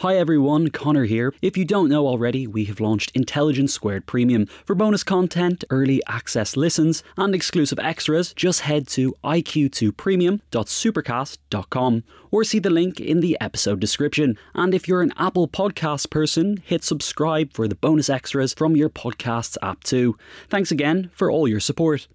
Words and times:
Hi 0.00 0.18
everyone, 0.18 0.68
Connor 0.68 1.06
here. 1.06 1.32
If 1.40 1.56
you 1.56 1.64
don't 1.64 1.88
know 1.88 2.06
already, 2.06 2.46
we 2.46 2.66
have 2.66 2.80
launched 2.80 3.16
Intelligence 3.16 3.72
Squared 3.72 4.04
Premium. 4.04 4.44
For 4.66 4.74
bonus 4.74 5.02
content, 5.02 5.64
early 5.70 6.02
access 6.06 6.54
listens, 6.54 7.02
and 7.16 7.34
exclusive 7.34 7.78
extras, 7.78 8.34
just 8.34 8.60
head 8.60 8.86
to 8.88 9.14
iq2premium.supercast.com 9.24 12.04
or 12.30 12.44
see 12.44 12.58
the 12.58 12.68
link 12.68 13.00
in 13.00 13.20
the 13.20 13.38
episode 13.40 13.80
description. 13.80 14.36
And 14.54 14.74
if 14.74 14.86
you're 14.86 15.00
an 15.00 15.14
Apple 15.16 15.48
Podcast 15.48 16.10
person, 16.10 16.58
hit 16.58 16.84
subscribe 16.84 17.54
for 17.54 17.66
the 17.66 17.74
bonus 17.74 18.10
extras 18.10 18.52
from 18.52 18.76
your 18.76 18.90
podcasts 18.90 19.56
app 19.62 19.82
too. 19.82 20.14
Thanks 20.50 20.70
again 20.70 21.10
for 21.14 21.30
all 21.30 21.48
your 21.48 21.60
support. 21.60 22.06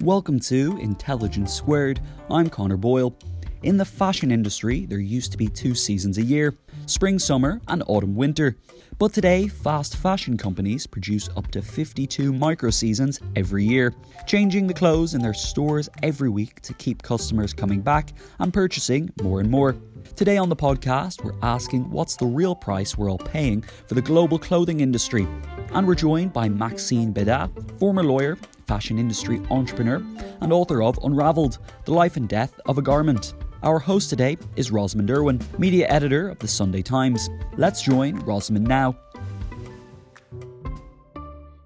Welcome 0.00 0.40
to 0.40 0.78
Intelligence 0.78 1.52
Squared. 1.52 2.00
I'm 2.30 2.48
Connor 2.48 2.78
Boyle. 2.78 3.14
In 3.62 3.78
the 3.78 3.84
fashion 3.86 4.30
industry, 4.30 4.84
there 4.84 4.98
used 4.98 5.32
to 5.32 5.38
be 5.38 5.48
two 5.48 5.74
seasons 5.74 6.18
a 6.18 6.22
year 6.22 6.54
spring, 6.84 7.18
summer, 7.18 7.60
and 7.68 7.82
autumn, 7.86 8.14
winter. 8.14 8.56
But 8.98 9.12
today, 9.12 9.48
fast 9.48 9.96
fashion 9.96 10.36
companies 10.36 10.86
produce 10.86 11.28
up 11.36 11.50
to 11.52 11.62
52 11.62 12.32
micro 12.32 12.70
seasons 12.70 13.18
every 13.34 13.64
year, 13.64 13.94
changing 14.26 14.66
the 14.66 14.74
clothes 14.74 15.14
in 15.14 15.22
their 15.22 15.34
stores 15.34 15.88
every 16.02 16.28
week 16.28 16.60
to 16.62 16.74
keep 16.74 17.02
customers 17.02 17.52
coming 17.52 17.80
back 17.80 18.12
and 18.38 18.52
purchasing 18.52 19.10
more 19.22 19.40
and 19.40 19.50
more. 19.50 19.74
Today 20.14 20.36
on 20.36 20.48
the 20.48 20.56
podcast, 20.56 21.24
we're 21.24 21.34
asking 21.42 21.90
what's 21.90 22.16
the 22.16 22.26
real 22.26 22.54
price 22.54 22.96
we're 22.96 23.10
all 23.10 23.18
paying 23.18 23.62
for 23.86 23.94
the 23.94 24.02
global 24.02 24.38
clothing 24.38 24.80
industry. 24.80 25.26
And 25.72 25.86
we're 25.86 25.94
joined 25.94 26.32
by 26.32 26.48
Maxine 26.48 27.12
Bedat, 27.12 27.78
former 27.78 28.04
lawyer, 28.04 28.38
fashion 28.66 28.98
industry 28.98 29.42
entrepreneur, 29.50 30.02
and 30.40 30.52
author 30.52 30.82
of 30.82 30.98
Unraveled 31.02 31.58
The 31.84 31.92
Life 31.92 32.16
and 32.16 32.28
Death 32.28 32.60
of 32.66 32.78
a 32.78 32.82
Garment. 32.82 33.34
Our 33.66 33.80
host 33.80 34.10
today 34.10 34.36
is 34.54 34.70
Rosamund 34.70 35.08
Urwin, 35.08 35.42
media 35.58 35.88
editor 35.88 36.28
of 36.28 36.38
the 36.38 36.46
Sunday 36.46 36.82
Times. 36.82 37.28
Let's 37.56 37.82
join 37.82 38.14
Rosamund 38.20 38.68
now. 38.68 38.96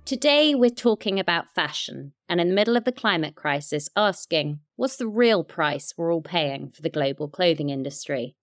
Today, 0.06 0.54
we're 0.54 0.70
talking 0.70 1.20
about 1.20 1.54
fashion 1.54 2.14
and 2.26 2.40
in 2.40 2.48
the 2.48 2.54
middle 2.54 2.78
of 2.78 2.84
the 2.84 2.90
climate 2.90 3.34
crisis, 3.34 3.90
asking 3.96 4.60
what's 4.76 4.96
the 4.96 5.06
real 5.06 5.44
price 5.44 5.92
we're 5.94 6.10
all 6.10 6.22
paying 6.22 6.70
for 6.70 6.80
the 6.80 6.88
global 6.88 7.28
clothing 7.28 7.68
industry? 7.68 8.34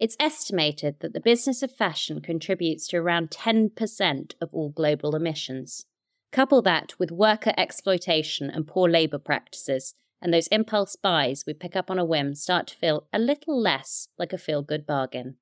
It's 0.00 0.16
estimated 0.18 0.98
that 0.98 1.12
the 1.12 1.20
business 1.20 1.62
of 1.62 1.70
fashion 1.70 2.20
contributes 2.20 2.88
to 2.88 2.96
around 2.96 3.30
10% 3.30 4.34
of 4.40 4.48
all 4.52 4.70
global 4.70 5.14
emissions. 5.14 5.86
Couple 6.32 6.60
that 6.62 6.94
with 6.98 7.12
worker 7.12 7.52
exploitation 7.56 8.50
and 8.50 8.66
poor 8.66 8.88
labour 8.88 9.18
practices, 9.20 9.94
and 10.26 10.34
those 10.34 10.48
impulse 10.48 10.96
buys 10.96 11.44
we 11.46 11.54
pick 11.54 11.76
up 11.76 11.88
on 11.88 12.00
a 12.00 12.04
whim 12.04 12.34
start 12.34 12.66
to 12.66 12.76
feel 12.76 13.06
a 13.12 13.18
little 13.18 13.56
less 13.56 14.08
like 14.18 14.32
a 14.32 14.38
feel 14.38 14.60
good 14.60 14.84
bargain. 14.84 15.36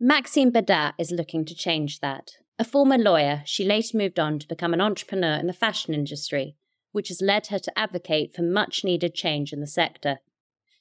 Maxine 0.00 0.50
Bedat 0.50 0.94
is 0.98 1.10
looking 1.10 1.44
to 1.44 1.54
change 1.54 2.00
that. 2.00 2.30
A 2.58 2.64
former 2.64 2.96
lawyer, 2.96 3.42
she 3.44 3.62
later 3.62 3.98
moved 3.98 4.18
on 4.18 4.38
to 4.38 4.48
become 4.48 4.72
an 4.72 4.80
entrepreneur 4.80 5.34
in 5.34 5.48
the 5.48 5.52
fashion 5.52 5.92
industry, 5.92 6.56
which 6.92 7.08
has 7.08 7.20
led 7.20 7.48
her 7.48 7.58
to 7.58 7.78
advocate 7.78 8.34
for 8.34 8.40
much 8.40 8.84
needed 8.84 9.14
change 9.14 9.52
in 9.52 9.60
the 9.60 9.66
sector. 9.66 10.20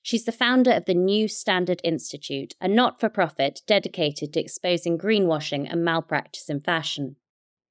She's 0.02 0.24
the 0.24 0.32
founder 0.32 0.72
of 0.72 0.86
the 0.86 0.94
New 0.94 1.28
Standard 1.28 1.82
Institute, 1.84 2.56
a 2.62 2.70
not 2.70 3.02
for 3.02 3.10
profit 3.10 3.64
dedicated 3.68 4.32
to 4.32 4.40
exposing 4.40 4.98
greenwashing 4.98 5.70
and 5.70 5.84
malpractice 5.84 6.50
in 6.50 6.62
fashion. 6.62 7.18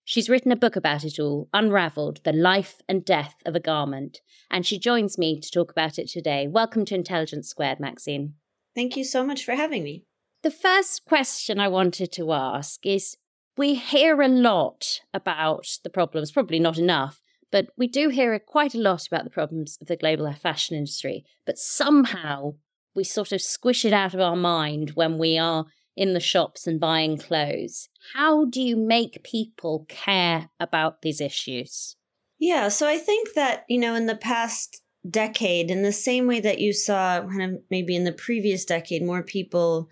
She's 0.07 0.29
written 0.29 0.53
a 0.53 0.57
book 0.57 0.77
about 0.77 1.03
it 1.03 1.19
all, 1.19 1.49
Unraveled 1.55 2.21
The 2.25 2.33
Life 2.35 2.83
and 2.87 3.07
Death 3.07 3.37
of 3.47 3.57
a 3.57 3.61
Garment, 3.61 4.21
and 4.51 4.67
she 4.67 4.79
joins 4.79 5.17
me 5.17 5.41
to 5.41 5.51
talk 5.51 5.71
about 5.71 5.99
it 5.99 6.11
today. 6.11 6.47
Welcome 6.47 6.85
to 6.87 6.95
Intelligence 6.95 7.49
Squared, 7.49 7.81
Maxine. 7.81 8.35
Thank 8.75 8.99
you 8.99 9.05
so 9.05 9.25
much 9.25 9.47
for 9.47 9.53
having 9.53 9.83
me. 9.83 10.05
The 10.43 10.51
first 10.51 11.07
question 11.07 11.59
I 11.59 11.69
wanted 11.69 12.13
to 12.13 12.35
ask 12.35 12.85
is 12.85 13.17
we 13.57 13.77
hear 13.77 14.21
a 14.21 14.29
lot 14.29 15.01
about 15.15 15.79
the 15.83 15.91
problems, 15.91 16.33
probably 16.33 16.59
not 16.59 16.77
enough, 16.77 17.23
but 17.51 17.69
we 17.79 17.87
do 17.87 18.11
hear 18.11 18.39
quite 18.39 18.75
a 18.75 18.83
lot 18.83 19.07
about 19.07 19.25
the 19.25 19.31
problems 19.31 19.79
of 19.81 19.87
the 19.87 19.97
global 19.97 20.31
fashion 20.35 20.77
industry. 20.77 21.25
But 21.47 21.57
somehow 21.57 22.57
we 22.95 23.05
sort 23.05 23.33
of 23.33 23.41
squish 23.41 23.87
it 23.87 23.95
out 23.95 24.13
of 24.13 24.21
our 24.21 24.37
mind 24.37 24.91
when 24.91 25.17
we 25.17 25.39
are 25.39 25.65
in 25.97 26.13
the 26.13 26.21
shops 26.21 26.67
and 26.67 26.81
buying 26.81 27.17
clothes. 27.17 27.89
How 28.15 28.45
do 28.45 28.61
you 28.61 28.77
make 28.77 29.23
people 29.23 29.87
care 29.89 30.51
about 30.59 31.03
these 31.03 31.21
issues? 31.21 31.97
Yeah, 32.39 32.69
so 32.69 32.87
I 32.87 32.99
think 32.99 33.35
that, 33.35 33.65
you 33.69 33.79
know, 33.79 33.95
in 33.95 34.07
the 34.07 34.17
past 34.17 34.83
decade, 35.09 35.71
in 35.71 35.83
the 35.83 35.93
same 35.93 36.27
way 36.27 36.41
that 36.41 36.59
you 36.59 36.73
saw 36.73 37.21
kind 37.21 37.43
of 37.43 37.61
maybe 37.71 37.95
in 37.95 38.05
the 38.05 38.13
previous 38.13 38.65
decade, 38.65 39.03
more 39.03 39.23
people 39.23 39.89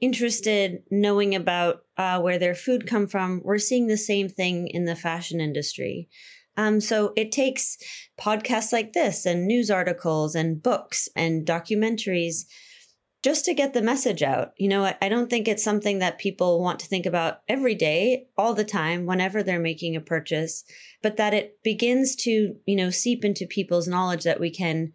interested 0.00 0.82
knowing 0.90 1.34
about 1.34 1.82
uh, 1.96 2.20
where 2.20 2.38
their 2.38 2.54
food 2.54 2.86
come 2.86 3.06
from, 3.06 3.40
we're 3.44 3.58
seeing 3.58 3.86
the 3.86 3.96
same 3.96 4.28
thing 4.28 4.68
in 4.68 4.84
the 4.84 4.96
fashion 4.96 5.40
industry. 5.40 6.08
Um, 6.58 6.80
so 6.80 7.12
it 7.16 7.32
takes 7.32 7.76
podcasts 8.18 8.72
like 8.72 8.92
this 8.92 9.26
and 9.26 9.46
news 9.46 9.70
articles 9.70 10.34
and 10.34 10.62
books 10.62 11.08
and 11.14 11.46
documentaries 11.46 12.44
just 13.26 13.44
to 13.44 13.54
get 13.54 13.74
the 13.74 13.82
message 13.82 14.22
out. 14.22 14.52
You 14.56 14.68
know, 14.68 14.92
I, 15.02 15.08
don't 15.08 15.28
think 15.28 15.48
it's 15.48 15.64
something 15.64 15.98
that 15.98 16.16
people 16.16 16.62
want 16.62 16.78
to 16.78 16.86
think 16.86 17.06
about 17.06 17.40
every 17.48 17.74
day, 17.74 18.28
all 18.38 18.54
the 18.54 18.62
time, 18.62 19.04
whenever 19.04 19.42
they're 19.42 19.58
making 19.58 19.96
a 19.96 20.00
purchase, 20.00 20.62
but 21.02 21.16
that 21.16 21.34
it 21.34 21.60
begins 21.64 22.14
to, 22.22 22.54
you 22.66 22.76
know, 22.76 22.88
seep 22.90 23.24
into 23.24 23.44
people's 23.44 23.88
knowledge 23.88 24.22
that 24.22 24.38
we 24.38 24.48
can 24.48 24.92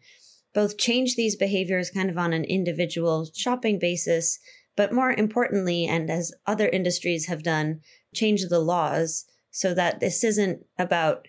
both 0.53 0.78
change 0.78 1.18
these 1.18 1.36
behaviors 1.36 1.92
kind 1.92 2.09
of 2.09 2.18
on 2.18 2.31
an 2.31 2.46
individual 2.46 3.28
shopping 3.36 3.78
basis, 3.78 4.40
but 4.78 4.94
more 4.94 5.12
importantly, 5.12 5.86
and 5.86 6.09
as 6.09 6.31
other 6.48 6.69
industries 6.69 7.25
have 7.25 7.44
done, 7.44 7.81
change 8.16 8.46
the 8.48 8.59
laws 8.59 9.25
so 9.50 9.74
that 9.74 10.00
this 10.00 10.24
isn't 10.24 10.66
about 10.80 11.28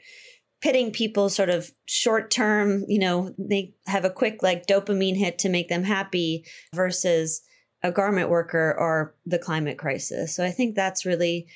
pitting 0.63 0.93
people 0.93 1.29
sort 1.29 1.51
of 1.51 1.71
short 1.87 2.31
term, 2.31 2.85
you 2.89 2.99
know, 2.99 3.35
they 3.37 3.75
have 3.87 4.05
a 4.05 4.11
quick 4.11 4.43
like 4.43 4.67
dopamine 4.67 5.17
hit 5.17 5.39
to 5.41 5.49
make 5.49 5.69
them 5.69 5.83
happy 5.83 6.45
versus 6.75 7.43
a 7.83 7.91
garment 7.91 8.31
worker 8.31 8.75
or 8.79 9.15
the 9.27 9.39
climate 9.39 9.77
crisis. 9.77 10.35
So 10.35 10.45
I 10.45 10.51
think 10.51 10.75
that's 10.75 11.05
really 11.05 11.49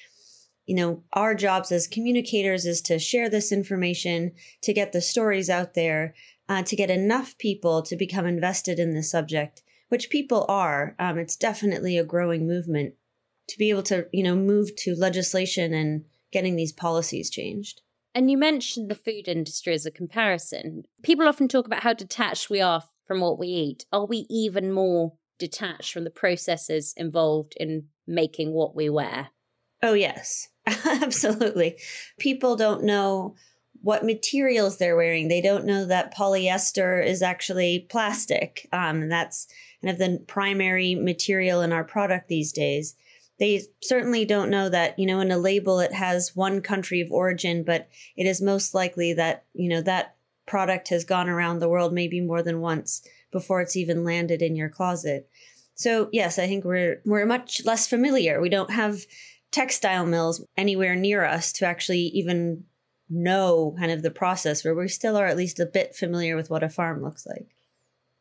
you 0.67 0.75
know, 0.75 1.05
our 1.13 1.35
jobs 1.35 1.71
as 1.71 1.87
communicators 1.87 2.67
is 2.67 2.83
to 2.83 2.99
share 2.99 3.31
this 3.31 3.53
information, 3.53 4.33
to 4.63 4.73
get 4.73 4.93
the 4.93 5.01
stories 5.01 5.49
out 5.49 5.75
there, 5.75 6.13
uh, 6.49 6.63
to 6.65 6.77
get 6.77 6.91
enough 6.91 7.39
people 7.39 7.83
to 7.83 7.97
become 7.97 8.27
invested 8.27 8.79
in 8.79 8.93
the 8.93 9.03
subject, 9.03 9.63
which 9.89 10.11
people 10.11 10.45
are. 10.49 10.97
Um, 10.99 11.19
it's 11.19 11.37
definitely 11.37 11.97
a 11.97 12.05
growing 12.05 12.47
movement 12.47 12.95
to 13.49 13.59
be 13.59 13.71
able 13.71 13.85
to, 13.85 14.07
you 14.13 14.25
know, 14.25 14.35
move 14.35 14.75
to 14.77 14.97
legislation 14.97 15.73
and 15.73 16.05
getting 16.33 16.57
these 16.57 16.73
policies 16.73 17.31
changed. 17.31 17.83
And 18.17 18.31
you 18.31 18.39
mentioned 18.39 18.91
the 18.91 18.95
food 18.95 19.29
industry 19.29 19.75
as 19.75 19.85
a 19.85 19.91
comparison. 19.91 20.85
People 21.03 21.29
often 21.29 21.49
talk 21.49 21.67
about 21.67 21.83
how 21.83 21.93
detached 21.93 22.49
we 22.49 22.63
are 22.63 22.83
from 23.07 23.21
what 23.21 23.39
we 23.39 23.49
eat. 23.49 23.85
Are 23.93 24.07
we 24.07 24.25
even 24.31 24.73
more 24.73 25.13
detached 25.39 25.93
from 25.93 26.05
the 26.05 26.11
processes 26.11 26.95
involved 26.97 27.53
in 27.61 27.89
making 28.07 28.55
what 28.55 28.75
we 28.75 28.89
wear? 28.89 29.29
Oh, 29.83 29.93
yes, 29.93 30.49
absolutely. 30.67 31.77
People 32.19 32.57
don't 32.57 32.85
know 32.85 33.35
what 33.83 34.03
materials 34.03 34.79
they're 34.79 34.97
wearing. 34.97 35.29
They 35.29 35.43
don't 35.43 35.67
know 35.67 35.85
that 35.85 36.17
polyester 36.17 37.07
is 37.07 37.21
actually 37.21 37.87
plastic. 37.91 38.67
Um, 38.73 39.03
and 39.03 39.13
that's 39.13 39.47
kind 39.83 39.93
of 39.93 39.99
the 39.99 40.25
primary 40.27 40.95
material 40.95 41.61
in 41.61 41.71
our 41.71 41.85
product 41.85 42.29
these 42.29 42.51
days. 42.51 42.97
They 43.39 43.63
certainly 43.83 44.25
don't 44.25 44.51
know 44.51 44.69
that, 44.69 44.99
you 44.99 45.07
know, 45.07 45.21
in 45.21 45.31
a 45.31 45.39
label 45.39 45.81
it 45.81 45.93
has 45.93 46.35
one 46.35 46.61
country 46.61 47.01
of 47.01 47.11
origin, 47.11 47.65
but 47.65 47.89
it 48.17 48.27
is 48.27 48.41
most 48.41 48.75
likely 48.75 49.13
that, 49.15 49.45
you 49.53 49.69
know, 49.69 49.83
that 49.83 50.17
product 50.47 50.89
has 50.89 51.05
gone 51.05 51.29
around 51.29 51.59
the 51.59 51.69
world 51.69 51.93
maybe 51.93 52.21
more 52.21 52.43
than 52.43 52.61
once 52.61 53.03
before 53.33 53.61
it's 53.61 53.77
even 53.77 54.05
landed 54.05 54.43
in 54.43 54.57
your 54.57 54.69
closet. 54.69 55.29
So 55.75 56.09
yes, 56.13 56.39
I 56.39 56.47
think 56.47 56.65
we're 56.65 57.03
we're 57.05 57.27
much 57.27 57.65
less 57.65 57.87
familiar. 57.87 58.41
We 58.41 58.49
don't 58.49 58.71
have 58.71 59.05
textile 59.53 60.07
mills 60.07 60.45
anywhere 60.57 60.97
near 60.97 61.25
us 61.25 61.53
to 61.55 61.67
actually 61.67 62.01
even 62.01 62.65
know 63.09 63.75
kind 63.79 63.93
of 63.93 64.03
the 64.03 64.11
process 64.11 64.65
where 64.65 64.75
we 64.75 64.89
still 64.89 65.17
are 65.17 65.27
at 65.27 65.37
least 65.37 65.61
a 65.61 65.67
bit 65.67 65.95
familiar 65.95 66.37
with 66.37 66.51
what 66.51 66.63
a 66.63 66.69
farm 66.69 67.03
looks 67.03 67.27
like. 67.27 67.56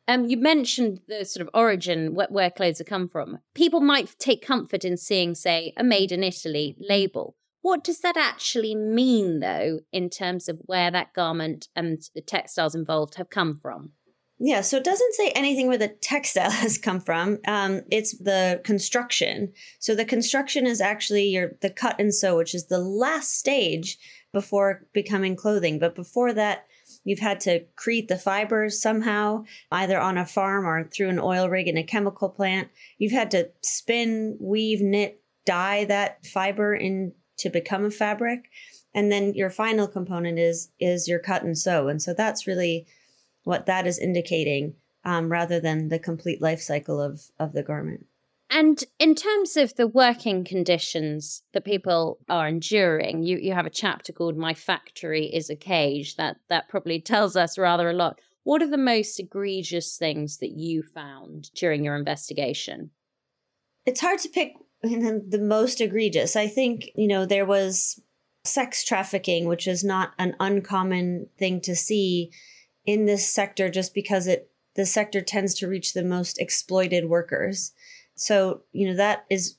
Um, 0.08 0.26
you 0.26 0.38
mentioned 0.38 1.02
the 1.08 1.26
sort 1.26 1.42
of 1.42 1.50
origin 1.54 2.14
where, 2.14 2.28
where 2.30 2.52
clothes 2.52 2.78
have 2.78 2.88
come 2.88 3.10
from. 3.10 3.40
People 3.54 3.82
might 3.82 4.16
take 4.20 4.46
comfort 4.46 4.86
in 4.86 4.98
seeing, 4.98 5.34
say, 5.34 5.74
a 5.78 5.84
made 5.84 6.12
in 6.12 6.24
Italy 6.24 6.76
label. 6.80 7.36
What 7.62 7.84
does 7.84 8.02
that 8.02 8.16
actually 8.16 8.76
mean, 8.76 9.40
though, 9.40 9.80
in 9.92 10.12
terms 10.12 10.48
of 10.48 10.60
where 10.66 10.92
that 10.92 11.14
garment 11.14 11.68
and 11.76 12.00
the 12.14 12.22
textiles 12.22 12.76
involved 12.76 13.16
have 13.16 13.32
come 13.32 13.58
from? 13.60 13.94
Yeah, 14.38 14.62
so 14.62 14.78
it 14.78 14.84
doesn't 14.84 15.16
say 15.16 15.32
anything 15.32 15.68
where 15.68 15.78
the 15.78 15.88
textile 15.88 16.52
has 16.52 16.78
come 16.78 17.00
from. 17.00 17.40
Um, 17.48 17.82
it's 17.90 18.18
the 18.18 18.62
construction. 18.64 19.54
So 19.80 19.96
the 19.96 20.06
construction 20.06 20.68
is 20.68 20.82
actually 20.82 21.26
your 21.26 21.54
the 21.62 21.70
cut 21.70 22.00
and 22.00 22.14
sew, 22.14 22.38
which 22.38 22.54
is 22.54 22.68
the 22.68 22.80
last 22.80 23.38
stage 23.40 23.98
before 24.34 24.86
becoming 24.94 25.36
clothing. 25.36 25.80
But 25.80 25.96
before 25.96 26.34
that, 26.34 26.66
you've 27.06 27.20
had 27.20 27.40
to 27.42 27.62
create 27.78 28.10
the 28.10 28.18
fibers 28.18 28.82
somehow, 28.82 29.46
either 29.72 29.98
on 29.98 30.18
a 30.18 30.26
farm 30.26 30.66
or 30.66 30.84
through 30.84 31.08
an 31.08 31.20
oil 31.20 31.48
rig 31.48 31.70
in 31.70 31.78
a 31.78 31.84
chemical 31.84 32.28
plant. 32.28 32.68
You've 32.98 33.14
had 33.14 33.32
to 33.32 33.52
spin, 33.62 34.38
weave, 34.42 34.82
knit, 34.82 35.22
dye 35.46 35.86
that 35.86 36.26
fiber 36.26 36.76
in 36.76 37.14
to 37.38 37.50
become 37.50 37.86
a 37.86 37.92
fabric. 37.92 38.50
And 38.94 39.12
then 39.12 39.34
your 39.34 39.50
final 39.50 39.88
component 39.88 40.40
is 40.40 40.72
is 40.80 41.08
your 41.08 41.20
cut 41.20 41.44
and 41.44 41.58
sew. 41.58 41.88
And 41.88 42.02
so 42.02 42.14
that's 42.14 42.48
really 42.48 42.88
what 43.44 43.66
that 43.68 43.88
is 43.88 44.00
indicating 44.00 44.76
um, 45.06 45.32
rather 45.32 45.60
than 45.60 45.90
the 45.90 46.00
complete 46.00 46.42
life 46.42 46.62
cycle 46.62 47.00
of, 47.00 47.22
of 47.40 47.54
the 47.54 47.64
garment. 47.64 48.08
And 48.50 48.84
in 49.00 49.16
terms 49.16 49.58
of 49.58 49.76
the 49.76 49.88
working 49.88 50.44
conditions 50.44 51.44
that 51.54 51.66
people 51.66 52.20
are 52.30 52.48
enduring, 52.48 53.24
you, 53.24 53.38
you 53.38 53.54
have 53.54 53.66
a 53.66 53.72
chapter 53.72 54.14
called 54.14 54.38
My 54.38 54.54
Factory 54.54 55.26
is 55.26 55.50
a 55.50 55.56
Cage. 55.56 56.16
That 56.16 56.38
that 56.50 56.70
probably 56.70 57.02
tells 57.02 57.36
us 57.36 57.58
rather 57.58 57.90
a 57.90 57.94
lot. 57.94 58.20
What 58.44 58.62
are 58.62 58.70
the 58.70 58.78
most 58.78 59.20
egregious 59.20 59.98
things 59.98 60.38
that 60.38 60.52
you 60.52 60.84
found 60.84 61.50
during 61.56 61.84
your 61.84 61.96
investigation? 61.96 62.92
It's 63.86 64.02
hard 64.02 64.20
to 64.20 64.30
pick 64.30 64.54
the 64.84 65.40
most 65.42 65.82
egregious. 65.82 66.36
I 66.36 66.48
think, 66.48 66.92
you 66.96 67.08
know, 67.08 67.26
there 67.26 67.46
was 67.46 68.00
sex 68.44 68.84
trafficking, 68.84 69.48
which 69.48 69.68
is 69.68 69.84
not 69.84 70.12
an 70.20 70.36
uncommon 70.40 71.28
thing 71.40 71.60
to 71.62 71.76
see 71.76 72.32
in 72.86 73.06
this 73.06 73.28
sector 73.28 73.70
just 73.70 73.96
because 73.96 74.28
it 74.28 74.52
the 74.76 74.86
sector 74.86 75.22
tends 75.22 75.54
to 75.56 75.68
reach 75.68 75.94
the 75.94 76.04
most 76.04 76.40
exploited 76.40 77.06
workers. 77.06 77.72
So, 78.16 78.62
you 78.72 78.88
know, 78.88 78.96
that 78.96 79.26
is 79.30 79.58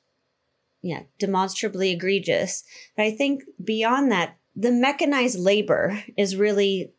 yeah, 0.87 1.03
demonstrably 1.19 1.91
egregious. 1.91 2.62
But 2.97 3.06
I 3.06 3.11
think 3.11 3.43
beyond 3.62 4.12
that, 4.12 4.37
the 4.55 4.70
mechanized 4.70 5.38
labor 5.38 6.03
is 6.17 6.37
really, 6.37 6.93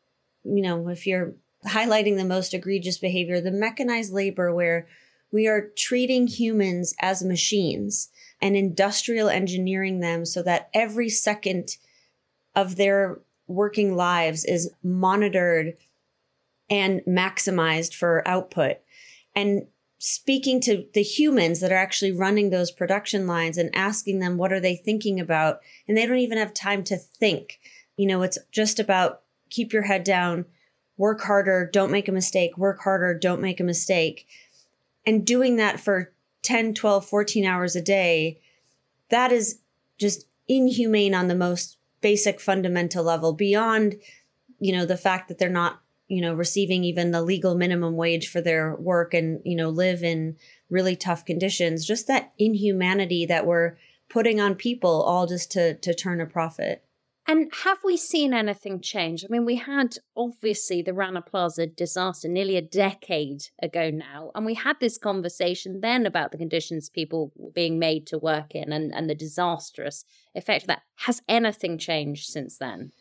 you 0.44 0.62
know, 0.62 0.90
if 0.90 1.08
you're 1.08 1.34
highlighting 1.66 2.18
the 2.18 2.26
most 2.26 2.54
egregious 2.54 2.98
behavior, 2.98 3.40
the 3.40 3.52
mechanized 3.52 4.12
labor 4.12 4.54
where 4.54 4.88
we 5.32 5.48
are 5.48 5.70
treating 5.76 6.28
humans 6.28 6.94
as 7.00 7.24
machines 7.24 8.10
and 8.42 8.56
industrial 8.56 9.30
engineering 9.30 10.02
them 10.02 10.26
so 10.26 10.44
that 10.44 10.70
every 10.74 11.10
second 11.10 11.78
of 12.56 12.76
their 12.76 13.20
working 13.48 13.96
lives 13.96 14.44
is 14.44 14.72
monitored 14.84 15.76
and 16.70 17.02
maximized 17.08 17.94
for 17.94 18.28
output. 18.28 18.78
And 19.34 19.68
speaking 20.00 20.60
to 20.62 20.86
the 20.94 21.02
humans 21.02 21.60
that 21.60 21.72
are 21.72 21.78
actually 21.78 22.12
running 22.12 22.50
those 22.50 22.72
production 22.72 23.26
lines 23.26 23.58
and 23.58 23.76
asking 23.76 24.20
them 24.20 24.38
what 24.38 24.54
are 24.54 24.60
they 24.60 24.76
thinking 24.76 25.20
about? 25.20 25.60
And 25.88 25.98
they 25.98 26.06
don't 26.06 26.18
even 26.18 26.38
have 26.38 26.54
time 26.54 26.84
to 26.86 26.98
think. 26.98 27.60
You 27.96 28.06
know 28.06 28.22
it's 28.22 28.38
just 28.52 28.80
about 28.80 29.22
keep 29.50 29.74
your 29.74 29.84
head 29.84 30.04
down 30.04 30.46
work 30.98 31.22
harder 31.22 31.70
don't 31.72 31.92
make 31.92 32.08
a 32.08 32.12
mistake 32.12 32.58
work 32.58 32.80
harder 32.82 33.14
don't 33.14 33.42
make 33.42 33.60
a 33.60 33.64
mistake. 33.64 34.28
And 35.06 35.26
doing 35.26 35.56
that 35.56 35.80
for 35.80 36.14
10 36.44 36.74
12 36.76 37.06
14 37.06 37.46
hours 37.46 37.76
a 37.76 37.82
day 37.82 38.40
that 39.10 39.32
is 39.32 39.60
just 39.98 40.28
inhumane 40.48 41.16
on 41.16 41.28
the 41.28 41.36
most 41.36 41.78
basic 42.02 42.40
fundamental 42.40 43.04
level 43.04 43.34
beyond 43.34 43.96
you 44.60 44.72
know 44.72 44.86
the 44.86 44.98
fact 44.98 45.28
that 45.28 45.40
they're 45.40 45.50
not 45.50 45.82
you 46.08 46.22
know, 46.22 46.34
receiving 46.34 46.84
even 46.84 47.12
the 47.12 47.22
legal 47.22 47.56
minimum 47.56 47.96
wage 47.96 48.30
for 48.30 48.42
their 48.42 48.76
work 48.76 49.14
and, 49.14 49.42
you 49.44 49.56
know, 49.56 49.70
live 49.70 50.04
in 50.04 50.38
really 50.70 50.96
tough 50.96 51.26
conditions. 51.26 51.86
Just 51.86 52.08
that 52.08 52.34
inhumanity 52.38 53.26
that 53.26 53.46
we're 53.46 53.78
putting 54.10 54.40
on 54.40 54.56
people 54.56 55.02
all 55.02 55.28
just 55.28 55.52
to 55.52 55.76
to 55.76 55.94
turn 55.94 56.22
a 56.22 56.26
profit. 56.26 56.84
And 57.30 57.52
have 57.66 57.80
we 57.84 57.98
seen 57.98 58.34
anything 58.34 58.80
change? 58.80 59.26
I 59.26 59.28
mean, 59.30 59.44
we 59.44 59.58
had 59.58 59.98
obviously 60.16 60.82
the 60.82 60.94
Rana 60.94 61.22
Plaza 61.22 61.68
disaster 61.68 62.30
nearly 62.30 62.56
a 62.56 62.62
decade 62.62 63.42
ago 63.62 63.90
now, 63.90 64.32
and 64.34 64.46
we 64.46 64.54
had 64.54 64.78
this 64.80 64.98
conversation 64.98 65.82
then 65.82 66.06
about 66.06 66.32
the 66.32 66.38
conditions 66.38 66.90
people 66.90 67.34
were 67.36 67.52
being 67.52 67.80
made 67.80 68.08
to 68.08 68.18
work 68.18 68.56
in 68.56 68.72
and, 68.72 68.96
and 68.96 69.10
the 69.10 69.16
disastrous 69.16 70.06
effect 70.36 70.64
of 70.64 70.68
that. 70.68 70.84
Has 71.00 71.22
anything 71.28 71.78
changed 71.78 72.30
since 72.30 72.58
then? 72.58 72.94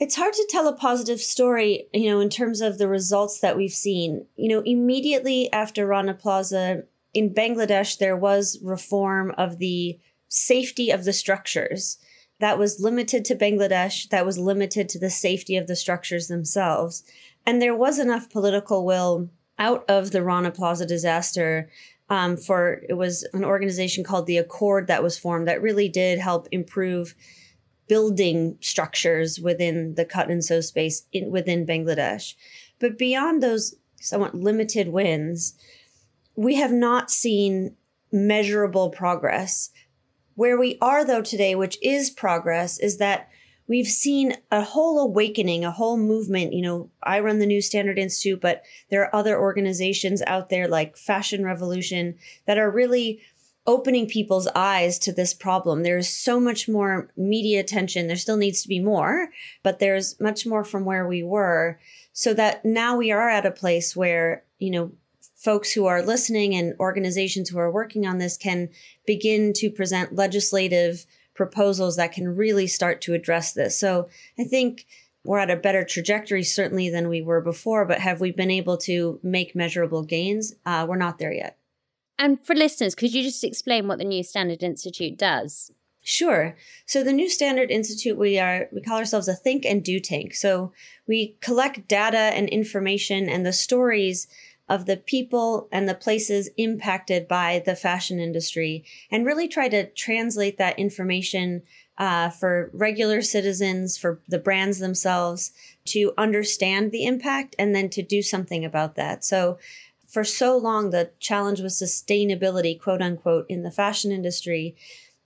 It's 0.00 0.16
hard 0.16 0.32
to 0.32 0.46
tell 0.48 0.66
a 0.66 0.74
positive 0.74 1.20
story, 1.20 1.86
you 1.92 2.08
know, 2.08 2.20
in 2.20 2.30
terms 2.30 2.62
of 2.62 2.78
the 2.78 2.88
results 2.88 3.40
that 3.40 3.56
we've 3.56 3.70
seen. 3.70 4.26
You 4.36 4.48
know, 4.48 4.62
immediately 4.62 5.52
after 5.52 5.86
Rana 5.86 6.14
Plaza 6.14 6.84
in 7.12 7.34
Bangladesh, 7.34 7.98
there 7.98 8.16
was 8.16 8.58
reform 8.62 9.32
of 9.36 9.58
the 9.58 9.98
safety 10.28 10.90
of 10.90 11.04
the 11.04 11.12
structures. 11.12 11.98
That 12.38 12.58
was 12.58 12.80
limited 12.80 13.26
to 13.26 13.34
Bangladesh, 13.36 14.08
that 14.08 14.24
was 14.24 14.38
limited 14.38 14.88
to 14.88 14.98
the 14.98 15.10
safety 15.10 15.58
of 15.58 15.66
the 15.66 15.76
structures 15.76 16.28
themselves. 16.28 17.04
And 17.44 17.60
there 17.60 17.76
was 17.76 17.98
enough 17.98 18.30
political 18.30 18.86
will 18.86 19.28
out 19.58 19.84
of 19.86 20.12
the 20.12 20.22
Rana 20.22 20.50
Plaza 20.50 20.86
disaster 20.86 21.68
um, 22.08 22.36
for 22.36 22.82
it 22.88 22.94
was 22.94 23.22
an 23.34 23.44
organization 23.44 24.02
called 24.02 24.26
the 24.26 24.38
Accord 24.38 24.86
that 24.88 25.02
was 25.02 25.18
formed 25.18 25.46
that 25.46 25.62
really 25.62 25.88
did 25.88 26.18
help 26.18 26.48
improve 26.50 27.14
building 27.90 28.56
structures 28.60 29.40
within 29.40 29.96
the 29.96 30.04
cut 30.04 30.30
and 30.30 30.44
sew 30.44 30.60
space 30.60 31.08
in, 31.12 31.28
within 31.28 31.66
Bangladesh. 31.66 32.34
But 32.78 32.96
beyond 32.96 33.42
those 33.42 33.74
somewhat 34.00 34.32
limited 34.32 34.90
wins, 34.90 35.56
we 36.36 36.54
have 36.54 36.70
not 36.70 37.10
seen 37.10 37.74
measurable 38.12 38.90
progress. 38.90 39.70
Where 40.36 40.56
we 40.56 40.78
are, 40.80 41.04
though, 41.04 41.20
today, 41.20 41.56
which 41.56 41.78
is 41.82 42.10
progress, 42.10 42.78
is 42.78 42.98
that 42.98 43.28
we've 43.66 43.88
seen 43.88 44.36
a 44.52 44.62
whole 44.62 45.00
awakening, 45.00 45.64
a 45.64 45.72
whole 45.72 45.96
movement. 45.96 46.52
You 46.52 46.62
know, 46.62 46.90
I 47.02 47.18
run 47.18 47.40
the 47.40 47.44
New 47.44 47.60
Standard 47.60 47.98
Institute, 47.98 48.40
but 48.40 48.62
there 48.90 49.02
are 49.02 49.16
other 49.16 49.36
organizations 49.36 50.22
out 50.28 50.48
there 50.48 50.68
like 50.68 50.96
Fashion 50.96 51.44
Revolution 51.44 52.14
that 52.46 52.56
are 52.56 52.70
really 52.70 53.20
opening 53.70 54.08
people's 54.08 54.48
eyes 54.48 54.98
to 54.98 55.12
this 55.12 55.32
problem. 55.32 55.84
There's 55.84 56.08
so 56.08 56.40
much 56.40 56.68
more 56.68 57.08
media 57.16 57.60
attention. 57.60 58.08
There 58.08 58.16
still 58.16 58.36
needs 58.36 58.62
to 58.62 58.68
be 58.68 58.80
more, 58.80 59.28
but 59.62 59.78
there's 59.78 60.18
much 60.18 60.44
more 60.44 60.64
from 60.64 60.84
where 60.84 61.06
we 61.06 61.22
were. 61.22 61.78
So 62.12 62.34
that 62.34 62.64
now 62.64 62.96
we 62.96 63.12
are 63.12 63.28
at 63.28 63.46
a 63.46 63.52
place 63.52 63.94
where, 63.94 64.42
you 64.58 64.70
know, 64.72 64.90
folks 65.36 65.72
who 65.72 65.86
are 65.86 66.02
listening 66.02 66.52
and 66.56 66.74
organizations 66.80 67.48
who 67.48 67.58
are 67.58 67.70
working 67.70 68.08
on 68.08 68.18
this 68.18 68.36
can 68.36 68.70
begin 69.06 69.52
to 69.52 69.70
present 69.70 70.16
legislative 70.16 71.06
proposals 71.34 71.94
that 71.94 72.12
can 72.12 72.34
really 72.36 72.66
start 72.66 73.00
to 73.02 73.14
address 73.14 73.52
this. 73.52 73.78
So 73.78 74.08
I 74.36 74.44
think 74.44 74.84
we're 75.22 75.38
at 75.38 75.48
a 75.48 75.56
better 75.56 75.84
trajectory, 75.84 76.42
certainly, 76.42 76.90
than 76.90 77.08
we 77.08 77.22
were 77.22 77.40
before, 77.40 77.84
but 77.84 78.00
have 78.00 78.20
we 78.20 78.32
been 78.32 78.50
able 78.50 78.78
to 78.78 79.20
make 79.22 79.54
measurable 79.54 80.02
gains? 80.02 80.56
Uh, 80.66 80.86
we're 80.88 80.96
not 80.96 81.20
there 81.20 81.32
yet. 81.32 81.59
And 82.20 82.38
for 82.44 82.54
listeners, 82.54 82.94
could 82.94 83.14
you 83.14 83.22
just 83.22 83.42
explain 83.42 83.88
what 83.88 83.98
the 83.98 84.04
New 84.04 84.22
Standard 84.22 84.62
Institute 84.62 85.16
does? 85.16 85.72
Sure. 86.02 86.54
So 86.84 87.02
the 87.02 87.14
New 87.14 87.30
Standard 87.30 87.70
Institute, 87.70 88.18
we 88.18 88.38
are 88.38 88.68
we 88.72 88.82
call 88.82 88.98
ourselves 88.98 89.26
a 89.26 89.34
think 89.34 89.64
and 89.64 89.82
do 89.82 89.98
tank. 90.00 90.34
So 90.34 90.72
we 91.08 91.36
collect 91.40 91.88
data 91.88 92.18
and 92.18 92.48
information 92.50 93.28
and 93.30 93.44
the 93.44 93.54
stories 93.54 94.28
of 94.68 94.84
the 94.84 94.98
people 94.98 95.66
and 95.72 95.88
the 95.88 95.94
places 95.94 96.50
impacted 96.58 97.26
by 97.26 97.62
the 97.64 97.74
fashion 97.74 98.20
industry, 98.20 98.84
and 99.10 99.26
really 99.26 99.48
try 99.48 99.68
to 99.68 99.90
translate 99.92 100.58
that 100.58 100.78
information 100.78 101.62
uh, 101.98 102.30
for 102.30 102.70
regular 102.72 103.20
citizens, 103.20 103.98
for 103.98 104.20
the 104.28 104.38
brands 104.38 104.78
themselves, 104.78 105.52
to 105.84 106.12
understand 106.16 106.92
the 106.92 107.04
impact 107.04 107.56
and 107.58 107.74
then 107.74 107.90
to 107.90 108.02
do 108.02 108.22
something 108.22 108.64
about 108.64 108.94
that. 108.94 109.24
So 109.24 109.58
for 110.10 110.24
so 110.24 110.56
long 110.56 110.90
the 110.90 111.12
challenge 111.20 111.60
was 111.60 111.80
sustainability, 111.80 112.78
quote 112.78 113.00
unquote, 113.00 113.46
in 113.48 113.62
the 113.62 113.70
fashion 113.70 114.10
industry. 114.10 114.76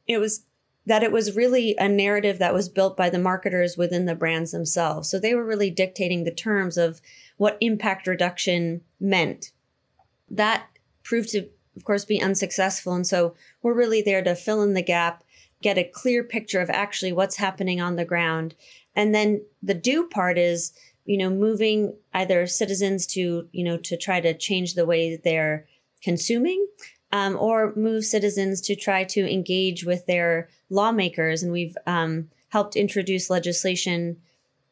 It 0.07 0.19
was 0.19 0.45
that 0.87 1.03
it 1.03 1.11
was 1.11 1.35
really 1.35 1.75
a 1.79 1.89
narrative 1.89 2.39
that 2.39 2.53
was 2.53 2.69
built 2.69 2.95
by 2.95 3.09
the 3.09 3.19
marketers 3.19 3.79
within 3.79 4.05
the 4.05 4.15
brands 4.15 4.53
themselves. 4.53 5.09
So 5.09 5.19
they 5.19 5.35
were 5.35 5.45
really 5.45 5.71
dictating 5.71 6.25
the 6.25 6.31
terms 6.31 6.77
of 6.77 7.01
what 7.39 7.57
impact 7.63 8.07
reduction 8.07 8.83
meant. 9.01 9.53
That 10.31 10.67
proved 11.03 11.31
to, 11.31 11.49
of 11.75 11.85
course, 11.85 12.05
be 12.05 12.21
unsuccessful. 12.21 12.93
And 12.93 13.07
so 13.07 13.35
we're 13.63 13.73
really 13.73 14.03
there 14.03 14.23
to 14.23 14.35
fill 14.35 14.63
in 14.63 14.75
the 14.75 14.83
gap, 14.83 15.25
get 15.63 15.79
a 15.79 15.85
clear 15.85 16.23
picture 16.23 16.61
of 16.61 16.69
actually 16.69 17.13
what's 17.13 17.37
happening 17.37 17.81
on 17.81 17.97
the 17.97 18.05
ground. 18.05 18.55
And 18.95 19.15
then 19.15 19.43
the 19.63 19.75
do 19.75 20.07
part 20.07 20.37
is, 20.37 20.75
you 21.05 21.19
know, 21.19 21.31
moving 21.31 21.95
either 22.13 22.47
citizens 22.47 23.07
to, 23.07 23.49
you 23.53 23.65
know, 23.65 23.77
to 23.77 23.97
try 23.97 24.21
to 24.21 24.35
change 24.35 24.75
the 24.75 24.87
way 24.87 25.17
they're 25.17 25.67
consuming 26.03 26.67
um, 27.13 27.37
or 27.39 27.73
move 27.77 28.05
citizens 28.05 28.61
to 28.63 28.75
try 28.75 29.05
to 29.05 29.33
engage 29.33 29.85
with 29.85 30.07
their 30.07 30.49
lawmakers. 30.71 31.43
And 31.43 31.53
we've 31.53 31.77
um, 31.87 32.31
helped 32.49 32.77
introduce 32.77 33.31
legislation 33.31 34.17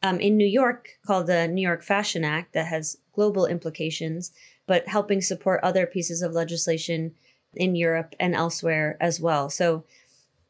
um, 0.02 0.18
in 0.18 0.36
New 0.36 0.46
York 0.46 0.98
called 1.06 1.26
the 1.26 1.46
New 1.46 1.62
York 1.62 1.82
Fashion 1.82 2.24
Act 2.24 2.52
that 2.54 2.66
has 2.66 2.98
global 3.12 3.46
implications, 3.46 4.32
but 4.66 4.88
helping 4.88 5.20
support 5.20 5.60
other 5.62 5.86
pieces 5.86 6.22
of 6.22 6.32
legislation 6.32 7.14
in 7.54 7.76
Europe 7.76 8.14
and 8.18 8.34
elsewhere 8.34 8.96
as 9.00 9.20
well. 9.20 9.48
So, 9.50 9.84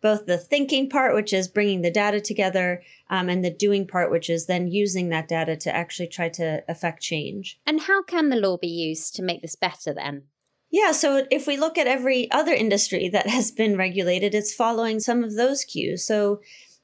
both 0.03 0.27
the 0.27 0.37
thinking 0.37 0.91
part, 0.91 1.15
which 1.15 1.33
is 1.33 1.49
bringing 1.49 1.83
the 1.83 1.91
data 1.91 2.21
together, 2.21 2.83
um, 3.09 3.29
and 3.29 3.45
the 3.45 3.51
doing 3.51 3.87
part, 3.87 4.11
which 4.11 4.29
is 4.29 4.47
then 4.47 4.67
using 4.67 5.09
that 5.09 5.29
data 5.29 5.57
to 5.57 5.75
actually 5.75 6.09
try 6.09 6.29
to 6.29 6.63
affect 6.69 7.01
change. 7.01 7.59
And 7.65 7.81
how 7.81 8.03
can 8.03 8.29
the 8.29 8.37
law 8.37 8.59
be 8.59 8.69
used 8.69 9.15
to 9.15 9.23
make 9.23 9.41
this 9.41 9.57
better 9.57 9.95
then? 9.95 10.25
Yeah, 10.71 10.93
so 10.93 11.27
if 11.31 11.47
we 11.47 11.57
look 11.57 11.79
at 11.79 11.87
every 11.87 12.31
other 12.31 12.53
industry 12.53 13.09
that 13.13 13.29
has 13.29 13.53
been 13.53 13.77
regulated, 13.77 14.35
it's 14.35 14.55
following 14.55 14.99
some 14.99 15.23
of 15.23 15.37
those 15.37 15.65
cues. 15.65 16.05
So 16.05 16.41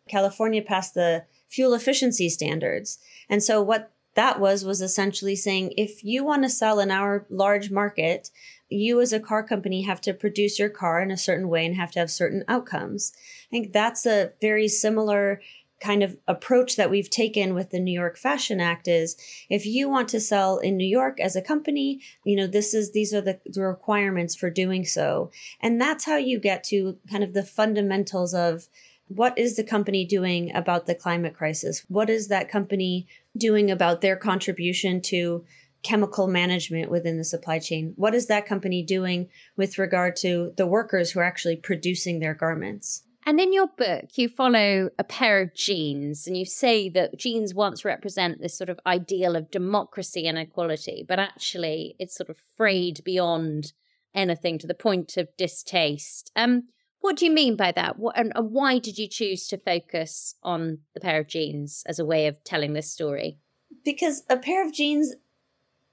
California 0.08 0.62
passed 0.62 0.94
the 0.94 1.24
fuel 1.48 1.74
efficiency 1.74 2.28
standards. 2.28 2.98
And 3.28 3.42
so 3.42 3.60
what 3.60 3.92
that 4.14 4.40
was 4.40 4.64
was 4.64 4.82
essentially 4.82 5.36
saying 5.36 5.72
if 5.76 6.02
you 6.04 6.24
want 6.24 6.42
to 6.42 6.48
sell 6.48 6.80
in 6.80 6.90
our 6.90 7.26
large 7.30 7.70
market, 7.70 8.30
you 8.68 9.00
as 9.00 9.12
a 9.12 9.20
car 9.20 9.42
company 9.42 9.82
have 9.82 10.00
to 10.02 10.14
produce 10.14 10.58
your 10.58 10.68
car 10.68 11.00
in 11.00 11.10
a 11.10 11.16
certain 11.16 11.48
way 11.48 11.64
and 11.64 11.76
have 11.76 11.90
to 11.92 11.98
have 11.98 12.10
certain 12.10 12.44
outcomes. 12.48 13.12
I 13.48 13.50
think 13.50 13.72
that's 13.72 14.06
a 14.06 14.32
very 14.40 14.68
similar 14.68 15.40
kind 15.80 16.02
of 16.02 16.16
approach 16.26 16.76
that 16.76 16.90
we've 16.90 17.10
taken 17.10 17.54
with 17.54 17.70
the 17.70 17.78
New 17.78 17.92
York 17.92 18.16
Fashion 18.16 18.60
Act 18.60 18.88
is 18.88 19.16
if 19.48 19.64
you 19.64 19.88
want 19.88 20.08
to 20.08 20.20
sell 20.20 20.58
in 20.58 20.76
New 20.76 20.86
York 20.86 21.20
as 21.20 21.36
a 21.36 21.42
company, 21.42 22.00
you 22.24 22.36
know, 22.36 22.46
this 22.46 22.74
is 22.74 22.92
these 22.92 23.14
are 23.14 23.20
the, 23.20 23.38
the 23.46 23.62
requirements 23.62 24.34
for 24.34 24.50
doing 24.50 24.84
so. 24.84 25.30
And 25.60 25.80
that's 25.80 26.04
how 26.04 26.16
you 26.16 26.40
get 26.40 26.64
to 26.64 26.98
kind 27.10 27.22
of 27.22 27.32
the 27.32 27.44
fundamentals 27.44 28.34
of 28.34 28.68
what 29.06 29.38
is 29.38 29.56
the 29.56 29.64
company 29.64 30.04
doing 30.04 30.54
about 30.54 30.86
the 30.86 30.94
climate 30.94 31.34
crisis? 31.34 31.84
What 31.88 32.10
is 32.10 32.28
that 32.28 32.50
company 32.50 33.06
doing 33.36 33.70
about 33.70 34.00
their 34.00 34.16
contribution 34.16 35.00
to 35.02 35.44
chemical 35.82 36.26
management 36.26 36.90
within 36.90 37.18
the 37.18 37.24
supply 37.24 37.58
chain? 37.58 37.92
What 37.96 38.14
is 38.14 38.26
that 38.26 38.46
company 38.46 38.82
doing 38.82 39.28
with 39.56 39.78
regard 39.78 40.16
to 40.16 40.52
the 40.56 40.66
workers 40.66 41.10
who 41.10 41.20
are 41.20 41.24
actually 41.24 41.56
producing 41.56 42.20
their 42.20 42.34
garments? 42.34 43.04
And 43.26 43.38
in 43.40 43.52
your 43.52 43.66
book, 43.66 44.06
you 44.14 44.28
follow 44.28 44.88
a 44.98 45.04
pair 45.04 45.42
of 45.42 45.54
jeans, 45.54 46.26
and 46.26 46.34
you 46.34 46.46
say 46.46 46.88
that 46.90 47.18
jeans 47.18 47.52
once 47.52 47.84
represent 47.84 48.40
this 48.40 48.56
sort 48.56 48.70
of 48.70 48.80
ideal 48.86 49.36
of 49.36 49.50
democracy 49.50 50.26
and 50.26 50.38
equality, 50.38 51.04
but 51.06 51.18
actually 51.18 51.94
it's 51.98 52.16
sort 52.16 52.30
of 52.30 52.38
frayed 52.56 53.02
beyond 53.04 53.72
anything 54.14 54.58
to 54.58 54.66
the 54.66 54.72
point 54.74 55.18
of 55.18 55.28
distaste. 55.36 56.32
Um, 56.36 56.68
what 57.00 57.16
do 57.16 57.26
you 57.26 57.30
mean 57.30 57.54
by 57.54 57.70
that? 57.72 57.98
What, 57.98 58.18
and, 58.18 58.32
and 58.34 58.50
why 58.50 58.78
did 58.78 58.98
you 58.98 59.08
choose 59.08 59.46
to 59.48 59.58
focus 59.58 60.34
on 60.42 60.78
the 60.94 61.00
pair 61.00 61.20
of 61.20 61.28
jeans 61.28 61.82
as 61.86 61.98
a 61.98 62.06
way 62.06 62.26
of 62.26 62.42
telling 62.44 62.72
this 62.72 62.90
story? 62.90 63.38
Because 63.84 64.24
a 64.30 64.38
pair 64.38 64.66
of 64.66 64.72
jeans, 64.72 65.14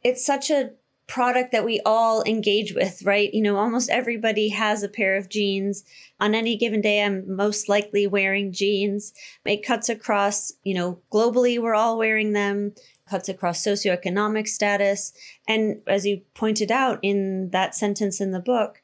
it's 0.05 0.23
such 0.23 0.51
a 0.51 0.69
product 1.07 1.51
that 1.51 1.65
we 1.65 1.81
all 1.83 2.21
engage 2.23 2.75
with, 2.75 3.01
right? 3.03 3.33
You 3.33 3.41
know, 3.41 3.57
almost 3.57 3.89
everybody 3.89 4.49
has 4.49 4.83
a 4.83 4.87
pair 4.87 5.17
of 5.17 5.29
jeans. 5.29 5.83
On 6.19 6.35
any 6.35 6.55
given 6.55 6.79
day, 6.79 7.03
I'm 7.03 7.35
most 7.35 7.67
likely 7.67 8.05
wearing 8.05 8.51
jeans. 8.51 9.13
It 9.45 9.65
cuts 9.65 9.89
across, 9.89 10.53
you 10.63 10.75
know, 10.75 10.99
globally, 11.11 11.59
we're 11.59 11.73
all 11.73 11.97
wearing 11.97 12.33
them, 12.33 12.75
cuts 13.09 13.29
across 13.29 13.65
socioeconomic 13.65 14.47
status. 14.47 15.11
And 15.47 15.81
as 15.87 16.05
you 16.05 16.21
pointed 16.35 16.71
out 16.71 16.99
in 17.01 17.49
that 17.49 17.73
sentence 17.73 18.21
in 18.21 18.29
the 18.29 18.39
book, 18.39 18.83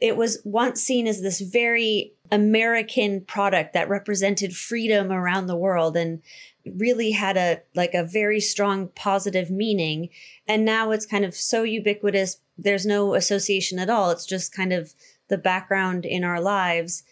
it 0.00 0.16
was 0.16 0.40
once 0.44 0.80
seen 0.80 1.06
as 1.06 1.20
this 1.20 1.42
very 1.42 2.14
American 2.32 3.20
product 3.20 3.74
that 3.74 3.90
represented 3.90 4.56
freedom 4.56 5.12
around 5.12 5.48
the 5.48 5.56
world. 5.56 5.98
And 5.98 6.22
really 6.66 7.12
had 7.12 7.36
a 7.36 7.60
like 7.74 7.94
a 7.94 8.04
very 8.04 8.40
strong 8.40 8.88
positive 8.88 9.50
meaning. 9.50 10.08
And 10.46 10.64
now 10.64 10.90
it's 10.90 11.06
kind 11.06 11.24
of 11.24 11.34
so 11.34 11.62
ubiquitous 11.62 12.38
there's 12.58 12.84
no 12.84 13.14
association 13.14 13.78
at 13.78 13.88
all. 13.88 14.10
It's 14.10 14.26
just 14.26 14.54
kind 14.54 14.72
of 14.72 14.94
the 15.28 15.38
background 15.38 16.04
in 16.04 16.24
our 16.24 16.40
lives. 16.40 17.02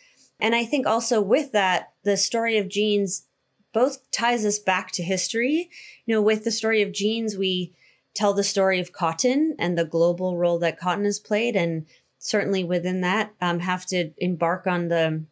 And 0.41 0.55
i 0.55 0.65
think 0.65 0.87
also 0.87 1.21
with 1.21 1.53
that 1.53 1.93
the 2.05 2.17
story 2.17 2.59
of 2.59 2.69
jeans 2.69 3.27
both 3.73 4.11
ties 4.11 4.45
us 4.45 4.59
back 4.59 4.93
to 4.93 5.03
history. 5.03 5.71
You 6.07 6.15
know 6.15 6.23
with 6.23 6.45
the 6.45 6.51
story 6.51 6.83
of 6.83 6.93
jeans 6.93 7.37
we 7.37 7.75
tell 8.19 8.35
the 8.35 8.43
story 8.45 8.81
of 8.81 8.93
cotton 8.93 9.55
and 9.61 9.79
the 9.79 9.85
global 9.85 10.37
role 10.37 10.59
that 10.59 10.79
cotton 10.79 11.05
has 11.05 11.21
played. 11.21 11.55
And 11.55 11.87
certainly 12.19 12.65
within 12.65 13.01
that 13.03 13.33
um, 13.41 13.61
have 13.61 13.87
to 13.87 14.11
embark 14.19 14.67
on 14.67 14.89
the 14.89 15.25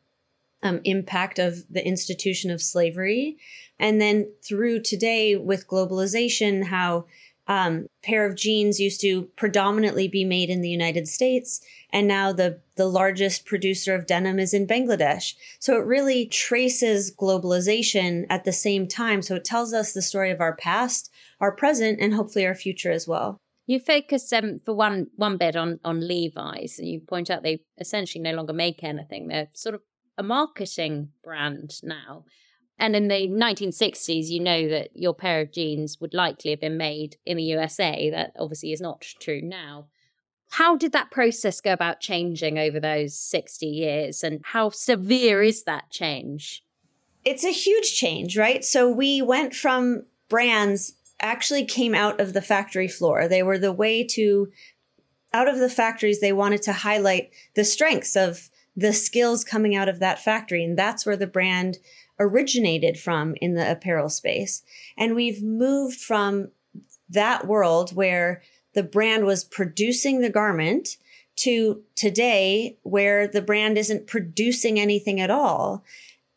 um, 0.67 0.81
impact 0.85 1.39
of 1.39 1.65
the 1.71 1.87
institution 1.87 2.51
of 2.51 2.61
slavery. 2.61 3.39
And 3.79 4.01
then 4.01 4.33
through 4.43 4.83
today 4.83 5.37
with 5.37 5.69
globalization, 5.69 6.65
how 6.65 7.07
um, 7.49 7.87
pair 8.03 8.27
of 8.27 8.37
jeans 8.37 8.81
used 8.81 9.01
to 9.03 9.23
predominantly 9.37 10.09
be 10.09 10.25
made 10.25 10.51
in 10.51 10.63
the 10.63 10.69
United 10.69 11.07
States, 11.07 11.61
and 11.91 12.09
now 12.09 12.33
the 12.33 12.61
the 12.75 12.87
largest 12.87 13.47
producer 13.47 13.95
of 13.95 14.07
denim 14.07 14.39
is 14.39 14.53
in 14.53 14.67
Bangladesh. 14.67 15.35
So 15.61 15.77
it 15.77 15.87
really 15.87 16.27
traces 16.27 17.15
globalization 17.15 18.27
at 18.29 18.45
the 18.45 18.53
same 18.53 18.87
time. 18.89 19.23
So 19.23 19.37
it 19.37 19.45
tells 19.45 19.73
us 19.73 19.93
the 19.93 20.03
story 20.03 20.31
of 20.31 20.41
our 20.41 20.57
past, 20.57 21.11
our 21.41 21.53
present, 21.53 22.01
and 22.01 22.15
hopefully 22.15 22.47
our 22.47 22.55
future 22.55 22.91
as 22.91 23.07
well. 23.07 23.39
You 23.67 23.81
focus 23.81 24.33
um, 24.33 24.61
for 24.65 24.75
one 24.75 25.07
one 25.17 25.37
bit 25.37 25.55
on 25.55 25.79
on 25.85 26.07
Levi's, 26.07 26.79
and 26.79 26.89
you 26.89 27.01
point 27.01 27.31
out 27.31 27.43
they 27.43 27.61
essentially 27.79 28.23
no 28.23 28.33
longer 28.33 28.53
make 28.53 28.83
anything. 28.83 29.29
They're 29.29 29.49
sort 29.55 29.77
of 29.77 29.83
a 30.19 30.23
marketing 30.23 31.11
brand 31.23 31.81
now. 31.83 32.25
And 32.79 32.95
in 32.95 33.09
the 33.09 33.29
1960s, 33.29 34.29
you 34.29 34.41
know 34.41 34.69
that 34.69 34.91
your 34.95 35.15
pair 35.15 35.41
of 35.41 35.53
jeans 35.53 36.01
would 36.01 36.13
likely 36.13 36.51
have 36.51 36.61
been 36.61 36.77
made 36.77 37.17
in 37.25 37.39
the 37.39 37.43
USA. 37.45 38.11
That 38.11 38.33
obviously 38.39 38.73
is 38.73 38.81
not 38.81 39.01
true 39.01 39.41
now. 39.41 39.87
How 40.51 40.77
did 40.77 40.93
that 40.93 41.11
process 41.11 41.61
go 41.61 41.73
about 41.73 42.01
changing 42.01 42.59
over 42.59 42.79
those 42.79 43.19
60 43.19 43.67
years? 43.67 44.23
And 44.23 44.41
how 44.45 44.71
severe 44.71 45.43
is 45.43 45.65
that 45.65 45.91
change? 45.91 46.63
It's 47.25 47.45
a 47.45 47.51
huge 47.51 47.95
change, 47.95 48.39
right? 48.39 48.65
So 48.65 48.91
we 48.91 49.23
went 49.23 49.55
from 49.55 50.05
brands 50.29 50.95
actually 51.21 51.65
came 51.65 51.95
out 51.95 52.21
of 52.21 52.33
the 52.33 52.43
factory 52.43 52.89
floor. 52.89 53.27
They 53.27 53.43
were 53.43 53.59
the 53.59 53.73
way 53.73 54.05
to, 54.05 54.49
out 55.33 55.49
of 55.49 55.59
the 55.59 55.71
factories, 55.71 56.21
they 56.21 56.33
wanted 56.33 56.63
to 56.63 56.73
highlight 56.73 57.31
the 57.55 57.65
strengths 57.65 58.17
of 58.17 58.51
the 58.77 58.93
skills 58.93 59.43
coming 59.43 59.75
out 59.75 59.89
of 59.89 60.01
that 60.01 60.21
factory. 60.21 60.63
And 60.63 60.79
that's 60.79 61.07
where 61.07 61.17
the 61.17 61.27
brand 61.27 61.79
originated 62.21 62.99
from 62.99 63.35
in 63.41 63.55
the 63.55 63.71
apparel 63.71 64.09
space. 64.09 64.63
And 64.97 65.15
we've 65.15 65.43
moved 65.43 65.99
from 65.99 66.51
that 67.09 67.47
world 67.47 67.95
where 67.95 68.43
the 68.75 68.83
brand 68.83 69.25
was 69.25 69.45
producing 69.45 70.21
the 70.21 70.31
garment 70.31 70.97
to 71.37 71.83
today 71.95 72.79
where 72.83 73.29
the 73.29 73.43
brand 73.43 73.77
isn't 73.79 74.07
producing 74.07 74.79
anything 74.79 75.21
at 75.21 75.31
all. 75.31 75.85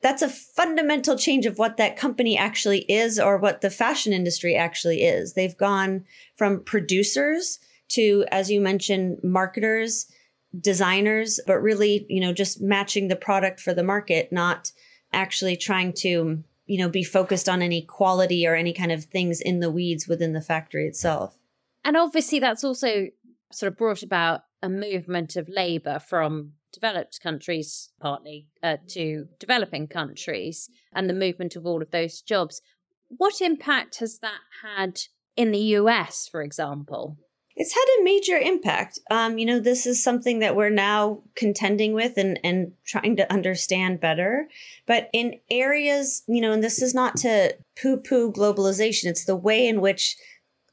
That's 0.02 0.22
a 0.22 0.30
fundamental 0.30 1.18
change 1.18 1.46
of 1.46 1.58
what 1.58 1.78
that 1.78 1.98
company 1.98 2.38
actually 2.38 2.80
is 2.90 3.20
or 3.20 3.38
what 3.38 3.62
the 3.62 3.70
fashion 3.70 4.14
industry 4.14 4.56
actually 4.56 5.04
is. 5.04 5.34
They've 5.34 5.58
gone 5.58 6.06
from 6.36 6.64
producers 6.64 7.60
to, 7.90 8.26
as 8.32 8.50
you 8.50 8.62
mentioned, 8.62 9.20
marketers 9.24 10.10
designers, 10.58 11.40
but 11.46 11.60
really, 11.60 12.06
you 12.10 12.20
know, 12.20 12.34
just 12.34 12.62
matching 12.62 13.08
the 13.08 13.16
product 13.16 13.60
for 13.60 13.74
the 13.74 13.84
market, 13.84 14.32
not 14.32 14.72
actually 15.14 15.56
trying 15.56 15.94
to, 15.94 16.44
you 16.66 16.78
know, 16.78 16.90
be 16.90 17.04
focused 17.04 17.48
on 17.50 17.62
any 17.62 17.82
quality 17.82 18.48
or 18.48 18.56
any 18.56 18.74
kind 18.74 18.92
of 18.92 19.06
things 19.06 19.42
in 19.42 19.60
the 19.60 19.72
weeds 19.72 20.08
within 20.08 20.34
the 20.34 20.42
factory 20.42 20.88
itself. 20.88 21.38
And 21.84 21.96
obviously, 21.96 22.40
that's 22.40 22.64
also 22.64 23.08
sort 23.52 23.72
of 23.72 23.78
brought 23.78 24.04
about 24.04 24.42
a 24.62 24.70
movement 24.70 25.36
of 25.36 25.50
labor 25.50 26.00
from 26.00 26.54
developed 26.72 27.20
countries, 27.22 27.90
partly, 28.00 28.48
uh, 28.62 28.78
to 28.88 29.28
developing 29.40 29.88
countries, 29.88 30.70
and 30.94 31.10
the 31.10 31.14
movement 31.14 31.56
of 31.56 31.66
all 31.66 31.82
of 31.82 31.92
those 31.92 32.22
jobs. 32.22 32.62
What 33.08 33.42
impact 33.42 34.00
has 34.00 34.20
that 34.20 34.42
had 34.62 35.02
in 35.36 35.52
the 35.52 35.76
US, 35.78 36.28
for 36.28 36.42
example? 36.42 37.18
It's 37.60 37.74
had 37.74 37.86
a 38.00 38.04
major 38.06 38.38
impact. 38.38 39.00
Um, 39.12 39.38
you 39.38 39.46
know, 39.46 39.60
this 39.60 39.86
is 39.86 40.02
something 40.02 40.40
that 40.40 40.56
we're 40.56 40.70
now 40.70 41.22
contending 41.36 41.92
with 41.94 42.16
and, 42.16 42.40
and 42.42 42.72
trying 42.86 43.18
to 43.18 43.32
understand 43.32 44.00
better. 44.00 44.48
But 44.86 45.10
in 45.12 45.42
areas, 45.52 46.24
you 46.26 46.40
know, 46.40 46.54
and 46.54 46.64
this 46.64 46.82
is 46.82 46.96
not 46.96 47.18
to 47.18 47.58
poo 47.80 47.98
poo 47.98 48.32
globalization, 48.32 49.08
it's 49.08 49.26
the 49.26 49.36
way 49.36 49.68
in 49.68 49.82
which 49.82 50.16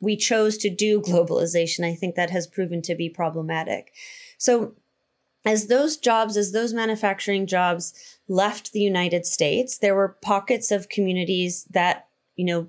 we 0.00 0.16
chose 0.16 0.56
to 0.58 0.70
do 0.70 1.00
globalization. 1.00 1.84
I 1.84 1.96
think 1.96 2.14
that 2.14 2.30
has 2.30 2.46
proven 2.46 2.82
to 2.82 2.94
be 2.94 3.08
problematic. 3.08 3.92
So, 4.38 4.74
as 5.44 5.66
those 5.66 5.96
jobs, 5.96 6.36
as 6.36 6.52
those 6.52 6.72
manufacturing 6.72 7.46
jobs 7.46 8.18
left 8.28 8.72
the 8.72 8.80
United 8.80 9.26
States, 9.26 9.78
there 9.78 9.94
were 9.94 10.16
pockets 10.22 10.70
of 10.70 10.88
communities 10.88 11.64
that, 11.70 12.08
you 12.36 12.44
know, 12.44 12.68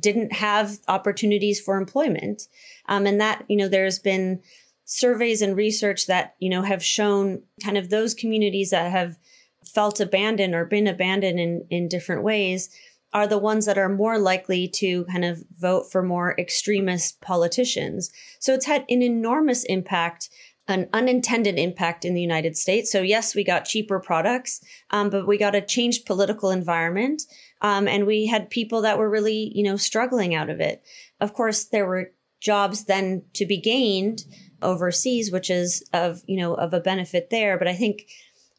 didn't 0.00 0.32
have 0.32 0.78
opportunities 0.88 1.60
for 1.60 1.76
employment. 1.76 2.48
Um, 2.88 3.06
and 3.06 3.20
that, 3.20 3.44
you 3.48 3.56
know, 3.56 3.68
there's 3.68 3.98
been 3.98 4.40
surveys 4.84 5.42
and 5.42 5.56
research 5.56 6.06
that, 6.06 6.34
you 6.38 6.50
know, 6.50 6.62
have 6.62 6.84
shown 6.84 7.42
kind 7.62 7.76
of 7.76 7.90
those 7.90 8.14
communities 8.14 8.70
that 8.70 8.90
have 8.90 9.16
felt 9.64 10.00
abandoned 10.00 10.54
or 10.54 10.64
been 10.64 10.86
abandoned 10.86 11.40
in, 11.40 11.66
in 11.70 11.88
different 11.88 12.22
ways 12.22 12.70
are 13.12 13.26
the 13.26 13.38
ones 13.38 13.64
that 13.66 13.78
are 13.78 13.88
more 13.88 14.18
likely 14.18 14.66
to 14.66 15.04
kind 15.04 15.24
of 15.24 15.42
vote 15.58 15.90
for 15.90 16.02
more 16.02 16.34
extremist 16.38 17.20
politicians. 17.20 18.10
So 18.40 18.52
it's 18.52 18.66
had 18.66 18.84
an 18.88 19.02
enormous 19.02 19.64
impact 19.64 20.28
an 20.66 20.88
unintended 20.92 21.58
impact 21.58 22.04
in 22.04 22.14
the 22.14 22.22
United 22.22 22.56
States. 22.56 22.90
So 22.90 23.02
yes, 23.02 23.34
we 23.34 23.44
got 23.44 23.66
cheaper 23.66 24.00
products, 24.00 24.60
um, 24.90 25.10
but 25.10 25.26
we 25.26 25.36
got 25.36 25.54
a 25.54 25.60
changed 25.60 26.06
political 26.06 26.50
environment, 26.50 27.22
um, 27.64 27.88
and 27.88 28.06
we 28.06 28.26
had 28.26 28.50
people 28.50 28.82
that 28.82 28.98
were 28.98 29.08
really, 29.08 29.50
you 29.54 29.62
know, 29.62 29.76
struggling 29.76 30.34
out 30.34 30.50
of 30.50 30.60
it. 30.60 30.82
Of 31.18 31.32
course, 31.32 31.64
there 31.64 31.86
were 31.86 32.12
jobs 32.38 32.84
then 32.84 33.22
to 33.32 33.46
be 33.46 33.58
gained 33.58 34.24
overseas, 34.60 35.32
which 35.32 35.48
is 35.48 35.82
of, 35.94 36.22
you 36.26 36.36
know, 36.36 36.52
of 36.52 36.74
a 36.74 36.80
benefit 36.80 37.30
there. 37.30 37.58
But 37.58 37.66
I 37.66 37.72
think 37.72 38.06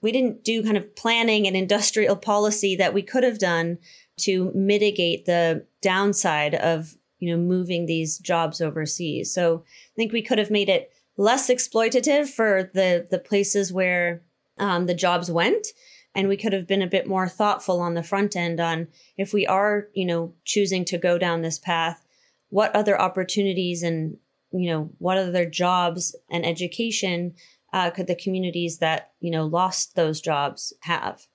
we 0.02 0.12
didn't 0.12 0.44
do 0.44 0.64
kind 0.64 0.76
of 0.76 0.96
planning 0.96 1.46
and 1.46 1.56
industrial 1.56 2.16
policy 2.16 2.76
that 2.78 2.96
we 2.96 3.04
could 3.04 3.24
have 3.24 3.38
done 3.38 3.78
to 4.22 4.52
mitigate 4.56 5.28
the 5.28 5.68
downside 5.84 6.56
of, 6.56 6.96
you 7.20 7.30
know, 7.30 7.40
moving 7.40 7.86
these 7.86 8.18
jobs 8.18 8.60
overseas. 8.60 9.32
So 9.32 9.64
I 9.68 9.96
think 9.96 10.14
we 10.14 10.24
could 10.24 10.40
have 10.40 10.50
made 10.50 10.68
it 10.68 10.92
less 11.16 11.48
exploitative 11.48 12.28
for 12.28 12.72
the 12.74 13.06
the 13.12 13.20
places 13.20 13.72
where 13.72 14.24
um, 14.58 14.88
the 14.88 14.96
jobs 14.96 15.30
went 15.30 15.68
and 16.16 16.28
we 16.28 16.38
could 16.38 16.54
have 16.54 16.66
been 16.66 16.82
a 16.82 16.88
bit 16.88 17.08
more 17.08 17.28
thoughtful 17.28 17.82
on 17.82 17.94
the 17.94 18.04
front 18.04 18.36
end 18.36 18.60
on 18.60 18.88
if 19.18 19.34
we 19.34 19.46
are 19.46 19.90
you 19.94 20.06
know 20.06 20.34
choosing 20.46 20.86
to 20.86 20.98
go 20.98 21.18
down 21.18 21.42
this 21.42 21.60
path 21.60 22.06
what 22.50 22.76
other 22.76 23.00
opportunities 23.00 23.84
and 23.84 24.18
you 24.52 24.70
know 24.70 24.90
what 24.98 25.18
other 25.18 25.46
jobs 25.46 26.16
and 26.30 26.46
education 26.46 27.34
uh, 27.74 27.90
could 27.90 28.08
the 28.08 28.16
communities 28.16 28.78
that 28.78 29.12
you 29.20 29.30
know 29.30 29.46
lost 29.46 29.96
those 29.96 30.22
jobs 30.22 30.74
have? 30.82 31.28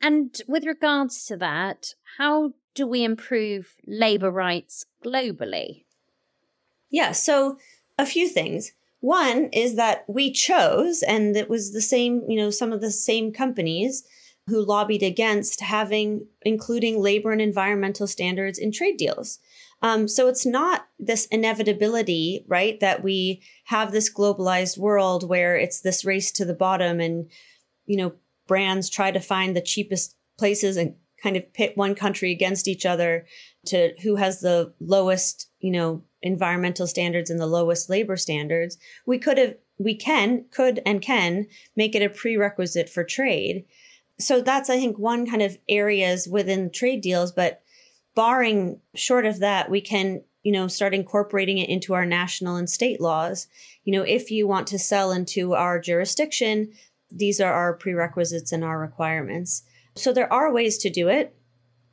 And 0.00 0.36
with 0.48 0.64
regards 0.64 1.24
to 1.26 1.36
that 1.36 1.94
how 2.18 2.52
do 2.74 2.86
we 2.86 3.04
improve 3.04 3.76
labor 3.86 4.30
rights 4.30 4.86
globally? 5.04 5.84
Yeah 6.90 7.12
so 7.12 7.58
a 7.98 8.06
few 8.06 8.28
things 8.28 8.72
one 9.04 9.50
is 9.52 9.74
that 9.74 10.06
we 10.08 10.32
chose, 10.32 11.02
and 11.02 11.36
it 11.36 11.50
was 11.50 11.72
the 11.72 11.82
same, 11.82 12.22
you 12.26 12.38
know, 12.38 12.48
some 12.48 12.72
of 12.72 12.80
the 12.80 12.90
same 12.90 13.32
companies 13.32 14.02
who 14.46 14.64
lobbied 14.64 15.02
against 15.02 15.60
having, 15.60 16.26
including 16.40 17.02
labor 17.02 17.30
and 17.30 17.40
environmental 17.42 18.06
standards 18.06 18.58
in 18.58 18.72
trade 18.72 18.96
deals. 18.96 19.40
Um, 19.82 20.08
so 20.08 20.26
it's 20.28 20.46
not 20.46 20.86
this 20.98 21.26
inevitability, 21.26 22.46
right, 22.48 22.80
that 22.80 23.04
we 23.04 23.42
have 23.64 23.92
this 23.92 24.10
globalized 24.10 24.78
world 24.78 25.28
where 25.28 25.54
it's 25.54 25.82
this 25.82 26.06
race 26.06 26.32
to 26.32 26.46
the 26.46 26.54
bottom 26.54 26.98
and, 26.98 27.30
you 27.84 27.98
know, 27.98 28.14
brands 28.48 28.88
try 28.88 29.10
to 29.10 29.20
find 29.20 29.54
the 29.54 29.60
cheapest 29.60 30.16
places 30.38 30.78
and 30.78 30.94
kind 31.22 31.36
of 31.36 31.52
pit 31.52 31.76
one 31.76 31.94
country 31.94 32.32
against 32.32 32.68
each 32.68 32.86
other 32.86 33.26
to 33.66 33.92
who 34.02 34.16
has 34.16 34.40
the 34.40 34.72
lowest, 34.80 35.50
you 35.58 35.70
know, 35.70 36.02
environmental 36.24 36.88
standards 36.88 37.30
and 37.30 37.38
the 37.38 37.46
lowest 37.46 37.88
labor 37.88 38.16
standards, 38.16 38.76
we 39.06 39.18
could 39.18 39.38
have, 39.38 39.54
we 39.78 39.94
can, 39.94 40.46
could, 40.50 40.80
and 40.84 41.00
can 41.00 41.46
make 41.76 41.94
it 41.94 42.02
a 42.02 42.08
prerequisite 42.08 42.88
for 42.88 43.04
trade. 43.04 43.64
So 44.18 44.40
that's, 44.40 44.70
I 44.70 44.76
think, 44.76 44.98
one 44.98 45.28
kind 45.28 45.42
of 45.42 45.58
areas 45.68 46.26
within 46.26 46.70
trade 46.70 47.00
deals. 47.00 47.30
But 47.30 47.62
barring 48.14 48.80
short 48.94 49.26
of 49.26 49.40
that, 49.40 49.70
we 49.70 49.80
can, 49.80 50.22
you 50.42 50.52
know, 50.52 50.66
start 50.66 50.94
incorporating 50.94 51.58
it 51.58 51.68
into 51.68 51.94
our 51.94 52.06
national 52.06 52.56
and 52.56 52.70
state 52.70 53.00
laws. 53.00 53.46
You 53.84 53.92
know, 53.92 54.02
if 54.02 54.30
you 54.30 54.46
want 54.46 54.66
to 54.68 54.78
sell 54.78 55.12
into 55.12 55.54
our 55.54 55.78
jurisdiction, 55.78 56.72
these 57.10 57.40
are 57.40 57.52
our 57.52 57.74
prerequisites 57.74 58.52
and 58.52 58.64
our 58.64 58.78
requirements. 58.78 59.62
So 59.94 60.12
there 60.12 60.32
are 60.32 60.52
ways 60.52 60.78
to 60.78 60.90
do 60.90 61.08
it. 61.08 61.36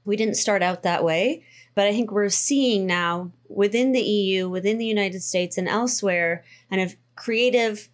We 0.06 0.16
didn't 0.16 0.36
start 0.36 0.64
out 0.64 0.84
that 0.84 1.04
way. 1.04 1.44
But 1.74 1.88
I 1.88 1.92
think 1.92 2.12
we're 2.12 2.30
seeing 2.30 2.86
now 2.86 3.32
within 3.48 3.92
the 3.92 4.02
EU, 4.02 4.50
within 4.50 4.78
the 4.78 4.86
United 4.86 5.22
States, 5.22 5.58
and 5.58 5.68
elsewhere, 5.68 6.44
kind 6.70 6.82
of 6.82 6.96
creative 7.16 7.90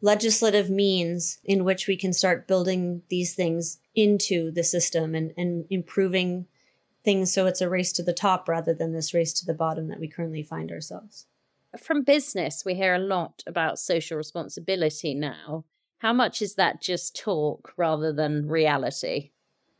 legislative 0.00 0.70
means 0.70 1.38
in 1.44 1.64
which 1.64 1.88
we 1.88 1.96
can 1.96 2.12
start 2.12 2.46
building 2.46 3.02
these 3.08 3.34
things 3.34 3.78
into 3.94 4.50
the 4.52 4.62
system 4.62 5.14
and, 5.14 5.32
and 5.36 5.66
improving 5.70 6.46
things 7.04 7.32
so 7.32 7.46
it's 7.46 7.60
a 7.60 7.68
race 7.68 7.92
to 7.92 8.02
the 8.02 8.12
top 8.12 8.48
rather 8.48 8.74
than 8.74 8.92
this 8.92 9.14
race 9.14 9.32
to 9.32 9.46
the 9.46 9.54
bottom 9.54 9.88
that 9.88 10.00
we 10.00 10.08
currently 10.08 10.42
find 10.42 10.70
ourselves. 10.70 11.26
From 11.78 12.02
business, 12.02 12.64
we 12.64 12.74
hear 12.74 12.94
a 12.94 12.98
lot 12.98 13.42
about 13.46 13.78
social 13.78 14.16
responsibility 14.16 15.14
now. 15.14 15.64
How 15.98 16.12
much 16.12 16.40
is 16.40 16.54
that 16.54 16.80
just 16.80 17.16
talk 17.16 17.72
rather 17.76 18.12
than 18.12 18.48
reality? 18.48 19.32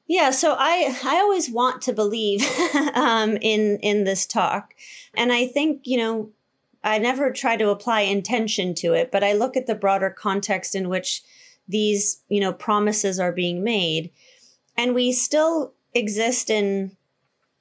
Yeah, 0.08 0.30
so 0.30 0.56
I 0.58 0.98
I 1.04 1.16
always 1.16 1.50
want 1.50 1.82
to 1.82 1.92
believe 1.92 2.42
um, 2.94 3.36
in 3.42 3.78
in 3.82 4.04
this 4.04 4.26
talk, 4.26 4.74
and 5.14 5.30
I 5.30 5.46
think 5.46 5.82
you 5.84 5.98
know 5.98 6.30
I 6.82 6.98
never 6.98 7.30
try 7.30 7.56
to 7.58 7.68
apply 7.68 8.00
intention 8.02 8.74
to 8.76 8.94
it, 8.94 9.12
but 9.12 9.22
I 9.22 9.34
look 9.34 9.54
at 9.54 9.66
the 9.66 9.74
broader 9.74 10.08
context 10.08 10.74
in 10.74 10.88
which 10.88 11.22
these 11.68 12.22
you 12.30 12.40
know 12.40 12.54
promises 12.54 13.20
are 13.20 13.32
being 13.32 13.62
made, 13.62 14.10
and 14.78 14.94
we 14.94 15.12
still 15.12 15.74
exist 15.94 16.48
in 16.48 16.96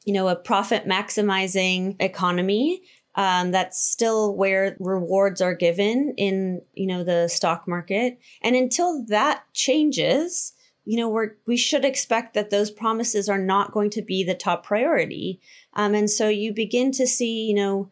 you 0.05 0.13
know 0.13 0.29
a 0.29 0.35
profit 0.35 0.87
maximizing 0.87 1.97
economy. 1.99 2.81
Um, 3.15 3.49
that's 3.49 3.81
still 3.81 4.35
where 4.35 4.77
rewards 4.79 5.41
are 5.41 5.55
given 5.55 6.13
in 6.17 6.61
you 6.75 6.87
know 6.87 7.03
the 7.03 7.27
stock 7.27 7.67
market, 7.67 8.19
and 8.41 8.55
until 8.55 9.03
that 9.07 9.43
changes 9.53 10.53
you 10.87 10.95
know, 10.95 11.09
we're, 11.09 11.31
we 11.45 11.57
should 11.57 11.83
expect 11.83 12.33
that 12.33 12.49
those 12.49 12.71
promises 12.71 13.27
are 13.27 13.37
not 13.37 13.73
going 13.73 13.89
to 13.89 14.01
be 14.01 14.23
the 14.23 14.33
top 14.33 14.65
priority. 14.65 15.41
Um, 15.73 15.93
and 15.93 16.09
so 16.09 16.29
you 16.29 16.53
begin 16.53 16.93
to 16.93 17.05
see, 17.05 17.45
you 17.45 17.53
know, 17.53 17.91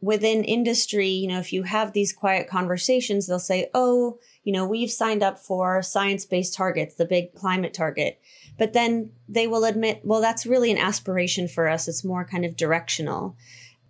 within 0.00 0.42
industry, 0.42 1.08
you 1.08 1.28
know, 1.28 1.38
if 1.38 1.52
you 1.52 1.64
have 1.64 1.92
these 1.92 2.10
quiet 2.10 2.48
conversations, 2.48 3.26
they'll 3.26 3.38
say, 3.38 3.68
oh, 3.74 4.18
you 4.44 4.52
know, 4.52 4.66
we've 4.66 4.90
signed 4.90 5.22
up 5.22 5.38
for 5.38 5.82
science 5.82 6.24
based 6.24 6.54
targets, 6.54 6.94
the 6.94 7.04
big 7.04 7.34
climate 7.34 7.74
target. 7.74 8.18
But 8.58 8.72
then 8.72 9.10
they 9.28 9.46
will 9.46 9.64
admit, 9.64 10.00
well, 10.02 10.22
that's 10.22 10.46
really 10.46 10.72
an 10.72 10.78
aspiration 10.78 11.48
for 11.48 11.68
us. 11.68 11.86
It's 11.86 12.02
more 12.02 12.24
kind 12.24 12.46
of 12.46 12.56
directional. 12.56 13.36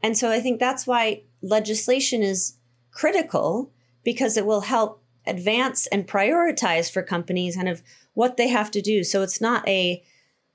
And 0.03 0.19
so 0.19 0.33
I 0.33 0.41
think 0.41 0.59
that's 0.59 0.85
why 0.85 1.23
legislation 1.43 2.25
is 2.25 2.57
critical 2.91 3.71
because 4.03 4.37
it 4.37 4.47
will 4.47 4.63
help 4.63 5.02
advance 5.27 5.87
and 5.89 6.09
prioritize 6.09 6.91
for 6.91 7.03
companies 7.03 7.57
kind 7.57 7.69
of 7.69 7.83
what 8.15 8.37
they 8.37 8.49
have 8.49 8.71
to 8.73 8.83
do. 8.83 9.05
So 9.05 9.23
it's 9.23 9.41
not 9.41 9.67
a, 9.69 10.03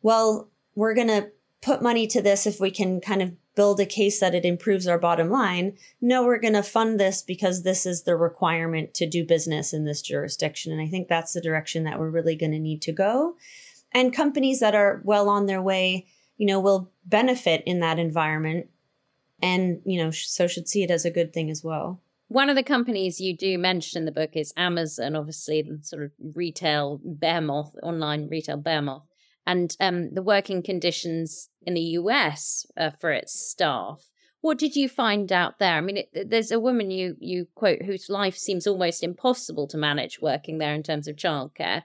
well, 0.02 0.50
we're 0.76 0.94
going 0.94 1.08
to 1.08 1.32
put 1.62 1.82
money 1.82 2.08
to 2.08 2.22
this 2.22 2.46
if 2.46 2.60
we 2.60 2.72
can 2.72 3.02
kind 3.02 3.22
of 3.22 3.34
build 3.56 3.80
a 3.80 3.86
case 3.86 4.20
that 4.20 4.36
it 4.36 4.46
improves 4.46 4.88
our 4.88 5.00
bottom 5.00 5.30
line. 5.30 5.76
No, 6.00 6.24
we're 6.24 6.40
going 6.40 6.54
to 6.54 6.62
fund 6.62 7.00
this 7.00 7.24
because 7.24 7.64
this 7.64 7.88
is 7.88 8.04
the 8.04 8.16
requirement 8.16 8.94
to 8.94 9.10
do 9.10 9.26
business 9.26 9.74
in 9.74 9.84
this 9.84 10.04
jurisdiction. 10.04 10.72
And 10.72 10.80
I 10.80 10.88
think 10.88 11.08
that's 11.08 11.34
the 11.34 11.42
direction 11.42 11.84
that 11.86 12.00
we're 12.00 12.12
really 12.12 12.36
going 12.36 12.52
to 12.52 12.60
need 12.60 12.84
to 12.84 12.92
go. 12.92 13.36
And 13.92 14.14
companies 14.14 14.60
that 14.60 14.76
are 14.76 15.02
well 15.04 15.28
on 15.28 15.48
their 15.48 15.62
way, 15.62 16.06
you 16.38 16.46
know, 16.46 16.60
will 16.60 16.92
benefit 17.06 17.64
in 17.66 17.80
that 17.80 17.98
environment 17.98 18.70
and, 19.42 19.82
you 19.86 20.04
know, 20.04 20.12
so 20.12 20.46
should 20.48 20.68
see 20.68 20.84
it 20.84 20.92
as 20.92 21.06
a 21.06 21.12
good 21.12 21.34
thing 21.34 21.50
as 21.50 21.64
well. 21.64 22.00
One 22.30 22.50
of 22.50 22.58
the 22.58 22.64
companies 22.64 23.22
you 23.22 23.36
do 23.36 23.58
mention 23.58 24.00
in 24.00 24.06
the 24.06 24.12
book 24.12 24.32
is 24.34 24.54
Amazon, 24.58 25.16
obviously 25.16 25.62
the 25.62 25.80
sort 25.82 26.04
of 26.04 26.12
retail 26.36 27.00
behemoth, 27.04 27.74
online 27.82 28.28
retail 28.28 28.58
behemoth, 28.58 29.04
and 29.46 29.76
um, 29.80 30.14
the 30.14 30.22
working 30.22 30.62
conditions 30.62 31.50
in 31.62 31.74
the 31.74 31.82
US 31.82 32.66
uh, 32.76 32.92
for 33.00 33.12
its 33.12 33.34
staff. 33.34 34.10
What 34.42 34.58
did 34.58 34.76
you 34.76 34.90
find 34.90 35.32
out 35.32 35.60
there? 35.60 35.76
I 35.76 35.82
mean, 35.82 35.98
it, 35.98 36.30
there's 36.30 36.52
a 36.52 36.60
woman 36.60 36.92
you 36.92 37.16
you 37.20 37.48
quote 37.56 37.84
whose 37.84 38.10
life 38.10 38.38
seems 38.38 38.68
almost 38.68 39.04
impossible 39.04 39.68
to 39.70 39.78
manage 39.78 40.22
working 40.22 40.58
there 40.58 40.76
in 40.76 40.84
terms 40.84 41.08
of 41.08 41.16
childcare, 41.16 41.84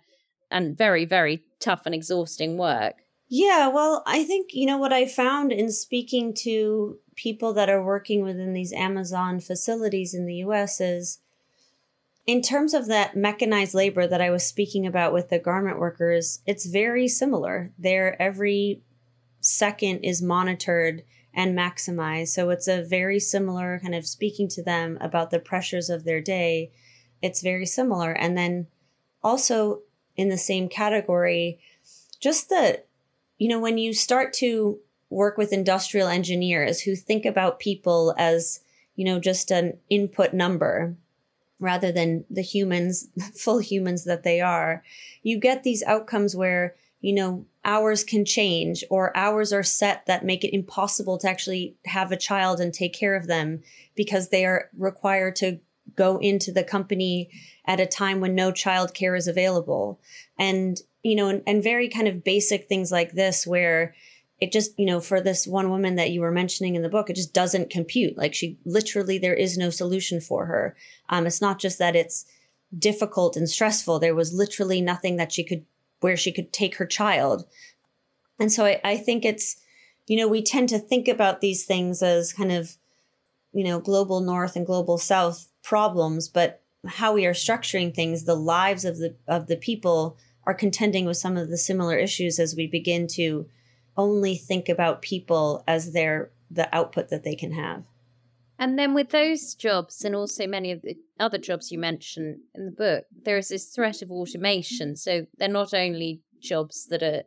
and 0.50 0.76
very 0.76 1.04
very 1.04 1.44
tough 1.60 1.86
and 1.86 1.94
exhausting 1.94 2.58
work. 2.58 3.01
Yeah, 3.34 3.68
well, 3.68 4.02
I 4.04 4.24
think, 4.24 4.52
you 4.52 4.66
know, 4.66 4.76
what 4.76 4.92
I 4.92 5.06
found 5.06 5.52
in 5.52 5.72
speaking 5.72 6.34
to 6.40 6.98
people 7.16 7.54
that 7.54 7.70
are 7.70 7.82
working 7.82 8.22
within 8.22 8.52
these 8.52 8.74
Amazon 8.74 9.40
facilities 9.40 10.12
in 10.12 10.26
the 10.26 10.34
US 10.44 10.82
is 10.82 11.18
in 12.26 12.42
terms 12.42 12.74
of 12.74 12.88
that 12.88 13.16
mechanized 13.16 13.72
labor 13.72 14.06
that 14.06 14.20
I 14.20 14.28
was 14.28 14.44
speaking 14.44 14.86
about 14.86 15.14
with 15.14 15.30
the 15.30 15.38
garment 15.38 15.78
workers, 15.78 16.42
it's 16.44 16.66
very 16.66 17.08
similar. 17.08 17.72
Their 17.78 18.20
every 18.20 18.82
second 19.40 20.00
is 20.00 20.20
monitored 20.20 21.02
and 21.32 21.56
maximized. 21.56 22.28
So 22.28 22.50
it's 22.50 22.68
a 22.68 22.84
very 22.84 23.18
similar 23.18 23.80
kind 23.82 23.94
of 23.94 24.06
speaking 24.06 24.46
to 24.48 24.62
them 24.62 24.98
about 25.00 25.30
the 25.30 25.40
pressures 25.40 25.88
of 25.88 26.04
their 26.04 26.20
day. 26.20 26.70
It's 27.22 27.40
very 27.40 27.64
similar. 27.64 28.12
And 28.12 28.36
then 28.36 28.66
also 29.22 29.80
in 30.18 30.28
the 30.28 30.36
same 30.36 30.68
category, 30.68 31.60
just 32.20 32.50
the, 32.50 32.82
you 33.42 33.48
know, 33.48 33.58
when 33.58 33.76
you 33.76 33.92
start 33.92 34.32
to 34.32 34.78
work 35.10 35.36
with 35.36 35.52
industrial 35.52 36.06
engineers 36.06 36.82
who 36.82 36.94
think 36.94 37.24
about 37.24 37.58
people 37.58 38.14
as, 38.16 38.60
you 38.94 39.04
know, 39.04 39.18
just 39.18 39.50
an 39.50 39.76
input 39.90 40.32
number 40.32 40.94
rather 41.58 41.90
than 41.90 42.24
the 42.30 42.40
humans, 42.40 43.08
full 43.34 43.58
humans 43.58 44.04
that 44.04 44.22
they 44.22 44.40
are, 44.40 44.84
you 45.24 45.40
get 45.40 45.64
these 45.64 45.82
outcomes 45.82 46.36
where, 46.36 46.76
you 47.00 47.12
know, 47.12 47.44
hours 47.64 48.04
can 48.04 48.24
change 48.24 48.84
or 48.90 49.16
hours 49.16 49.52
are 49.52 49.64
set 49.64 50.06
that 50.06 50.24
make 50.24 50.44
it 50.44 50.54
impossible 50.54 51.18
to 51.18 51.28
actually 51.28 51.74
have 51.86 52.12
a 52.12 52.16
child 52.16 52.60
and 52.60 52.72
take 52.72 52.94
care 52.94 53.16
of 53.16 53.26
them 53.26 53.60
because 53.96 54.28
they 54.28 54.44
are 54.44 54.70
required 54.78 55.34
to 55.34 55.58
go 55.94 56.18
into 56.18 56.52
the 56.52 56.64
company 56.64 57.30
at 57.66 57.80
a 57.80 57.86
time 57.86 58.20
when 58.20 58.34
no 58.34 58.50
child 58.50 58.94
care 58.94 59.14
is 59.14 59.28
available. 59.28 60.00
And, 60.38 60.78
you 61.02 61.14
know, 61.14 61.28
and, 61.28 61.42
and 61.46 61.62
very 61.62 61.88
kind 61.88 62.08
of 62.08 62.24
basic 62.24 62.68
things 62.68 62.90
like 62.90 63.12
this 63.12 63.46
where, 63.46 63.94
it 64.40 64.50
just, 64.50 64.76
you 64.76 64.86
know, 64.86 64.98
for 64.98 65.20
this 65.20 65.46
one 65.46 65.70
woman 65.70 65.94
that 65.94 66.10
you 66.10 66.20
were 66.20 66.32
mentioning 66.32 66.74
in 66.74 66.82
the 66.82 66.88
book, 66.88 67.08
it 67.08 67.14
just 67.14 67.32
doesn't 67.32 67.70
compute. 67.70 68.18
Like 68.18 68.34
she 68.34 68.58
literally, 68.64 69.16
there 69.16 69.36
is 69.36 69.56
no 69.56 69.70
solution 69.70 70.20
for 70.20 70.46
her. 70.46 70.74
Um, 71.08 71.28
it's 71.28 71.40
not 71.40 71.60
just 71.60 71.78
that 71.78 71.94
it's 71.94 72.24
difficult 72.76 73.36
and 73.36 73.48
stressful. 73.48 74.00
There 74.00 74.16
was 74.16 74.32
literally 74.32 74.80
nothing 74.80 75.14
that 75.18 75.30
she 75.30 75.44
could, 75.44 75.64
where 76.00 76.16
she 76.16 76.32
could 76.32 76.52
take 76.52 76.78
her 76.78 76.86
child. 76.86 77.44
And 78.40 78.50
so 78.50 78.64
I, 78.64 78.80
I 78.82 78.96
think 78.96 79.24
it's, 79.24 79.58
you 80.08 80.16
know, 80.16 80.26
we 80.26 80.42
tend 80.42 80.68
to 80.70 80.80
think 80.80 81.06
about 81.06 81.40
these 81.40 81.64
things 81.64 82.02
as 82.02 82.32
kind 82.32 82.50
of, 82.50 82.76
you 83.52 83.62
know, 83.62 83.78
global 83.78 84.20
north 84.20 84.56
and 84.56 84.66
global 84.66 84.98
south 84.98 85.51
problems, 85.62 86.28
but 86.28 86.62
how 86.86 87.12
we 87.14 87.26
are 87.26 87.32
structuring 87.32 87.94
things, 87.94 88.24
the 88.24 88.34
lives 88.34 88.84
of 88.84 88.98
the 88.98 89.16
of 89.28 89.46
the 89.46 89.56
people 89.56 90.16
are 90.44 90.54
contending 90.54 91.04
with 91.04 91.16
some 91.16 91.36
of 91.36 91.48
the 91.48 91.58
similar 91.58 91.96
issues 91.96 92.38
as 92.38 92.56
we 92.56 92.66
begin 92.66 93.06
to 93.06 93.46
only 93.96 94.34
think 94.36 94.68
about 94.68 95.02
people 95.02 95.62
as 95.68 95.92
their 95.92 96.30
the 96.50 96.74
output 96.74 97.08
that 97.08 97.24
they 97.24 97.34
can 97.34 97.52
have. 97.52 97.84
And 98.58 98.78
then 98.78 98.94
with 98.94 99.10
those 99.10 99.54
jobs 99.54 100.04
and 100.04 100.14
also 100.14 100.46
many 100.46 100.70
of 100.70 100.82
the 100.82 100.96
other 101.18 101.38
jobs 101.38 101.72
you 101.72 101.78
mention 101.78 102.42
in 102.54 102.66
the 102.66 102.70
book, 102.70 103.06
there 103.24 103.38
is 103.38 103.48
this 103.48 103.66
threat 103.66 104.02
of 104.02 104.10
automation. 104.10 104.94
So 104.94 105.26
they're 105.38 105.48
not 105.48 105.74
only 105.74 106.20
jobs 106.40 106.86
that 106.86 107.02
are, 107.02 107.22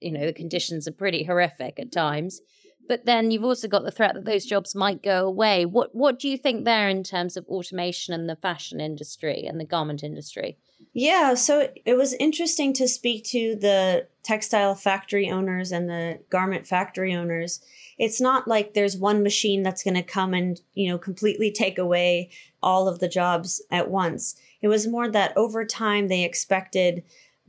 you 0.00 0.12
know, 0.12 0.26
the 0.26 0.32
conditions 0.32 0.86
are 0.86 0.92
pretty 0.92 1.24
horrific 1.24 1.80
at 1.80 1.90
times, 1.90 2.40
but 2.88 3.04
then 3.04 3.30
you've 3.30 3.44
also 3.44 3.68
got 3.68 3.84
the 3.84 3.90
threat 3.90 4.14
that 4.14 4.24
those 4.24 4.46
jobs 4.46 4.74
might 4.74 5.02
go 5.02 5.26
away. 5.26 5.64
What 5.64 5.94
what 5.94 6.18
do 6.18 6.28
you 6.28 6.38
think 6.38 6.64
there 6.64 6.88
in 6.88 7.04
terms 7.04 7.36
of 7.36 7.46
automation 7.46 8.14
and 8.14 8.28
the 8.28 8.36
fashion 8.36 8.80
industry 8.80 9.44
and 9.46 9.60
the 9.60 9.64
garment 9.64 10.02
industry? 10.02 10.58
Yeah, 10.94 11.34
so 11.34 11.68
it 11.84 11.94
was 11.94 12.14
interesting 12.14 12.72
to 12.74 12.88
speak 12.88 13.24
to 13.26 13.54
the 13.54 14.06
textile 14.22 14.74
factory 14.74 15.30
owners 15.30 15.70
and 15.70 15.88
the 15.88 16.20
garment 16.30 16.66
factory 16.66 17.14
owners. 17.14 17.60
It's 17.98 18.20
not 18.20 18.48
like 18.48 18.74
there's 18.74 18.96
one 18.96 19.22
machine 19.22 19.62
that's 19.62 19.82
going 19.82 19.94
to 19.94 20.02
come 20.02 20.34
and, 20.34 20.60
you 20.74 20.88
know, 20.88 20.98
completely 20.98 21.50
take 21.50 21.78
away 21.78 22.30
all 22.62 22.88
of 22.88 23.00
the 23.00 23.08
jobs 23.08 23.62
at 23.70 23.90
once. 23.90 24.36
It 24.60 24.68
was 24.68 24.86
more 24.86 25.08
that 25.08 25.36
over 25.36 25.64
time 25.64 26.08
they 26.08 26.24
expected 26.24 27.02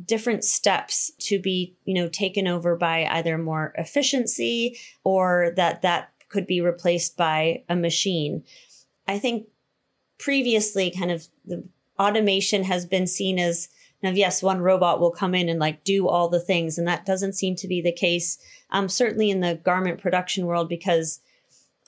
different 0.05 0.43
steps 0.43 1.11
to 1.19 1.39
be, 1.39 1.75
you 1.83 1.93
know, 1.93 2.07
taken 2.07 2.47
over 2.47 2.75
by 2.75 3.05
either 3.05 3.37
more 3.37 3.73
efficiency 3.77 4.77
or 5.03 5.51
that 5.55 5.81
that 5.81 6.11
could 6.29 6.47
be 6.47 6.61
replaced 6.61 7.17
by 7.17 7.63
a 7.67 7.75
machine. 7.75 8.43
I 9.07 9.19
think 9.19 9.47
previously 10.17 10.91
kind 10.91 11.11
of 11.11 11.27
the 11.45 11.67
automation 11.97 12.63
has 12.63 12.85
been 12.85 13.07
seen 13.07 13.39
as 13.39 13.69
now, 14.01 14.11
yes, 14.11 14.41
one 14.41 14.61
robot 14.61 15.01
will 15.01 15.11
come 15.11 15.35
in 15.35 15.49
and 15.49 15.59
like 15.59 15.83
do 15.83 16.07
all 16.07 16.29
the 16.29 16.39
things, 16.39 16.77
and 16.77 16.87
that 16.87 17.05
doesn't 17.05 17.33
seem 17.33 17.55
to 17.57 17.67
be 17.67 17.81
the 17.81 17.91
case. 17.91 18.37
Um, 18.69 18.87
certainly 18.87 19.29
in 19.29 19.41
the 19.41 19.55
garment 19.55 19.99
production 20.01 20.45
world, 20.45 20.69
because 20.69 21.19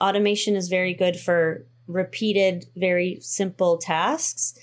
automation 0.02 0.58
is 0.58 0.67
very 0.67 0.93
good 0.93 1.17
for 1.17 1.65
repeated, 1.88 2.65
very 2.76 3.19
simple 3.21 3.78
tasks. 3.78 4.58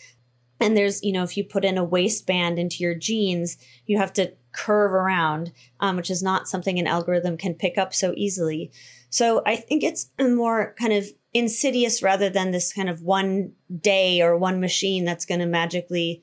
And 0.61 0.77
there's, 0.77 1.03
you 1.03 1.13
know, 1.13 1.23
if 1.23 1.37
you 1.37 1.45
put 1.45 1.65
in 1.65 1.79
a 1.79 1.85
waistband 1.85 2.59
into 2.59 2.83
your 2.83 2.95
jeans, 2.95 3.57
you 3.87 3.99
have 3.99 4.13
to 4.15 4.33
curve 4.53 4.93
around, 4.93 5.53
um, 5.81 5.97
which 5.97 6.11
is 6.11 6.23
not 6.23 6.49
something 6.49 6.79
an 6.79 6.87
algorithm 6.87 7.37
can 7.37 7.55
pick 7.55 7.79
up 7.79 7.95
so 7.95 8.13
easily. 8.17 8.73
So 9.11 9.43
I 9.47 9.57
think 9.57 9.83
it's 9.83 10.11
a 10.19 10.29
more 10.29 10.75
kind 10.79 10.93
of 10.93 11.07
insidious 11.33 12.03
rather 12.03 12.29
than 12.29 12.51
this 12.51 12.73
kind 12.73 12.89
of 12.89 13.03
one 13.03 13.53
day 13.81 14.21
or 14.21 14.37
one 14.37 14.61
machine 14.61 15.05
that's 15.05 15.27
going 15.27 15.41
to 15.41 15.47
magically 15.47 16.23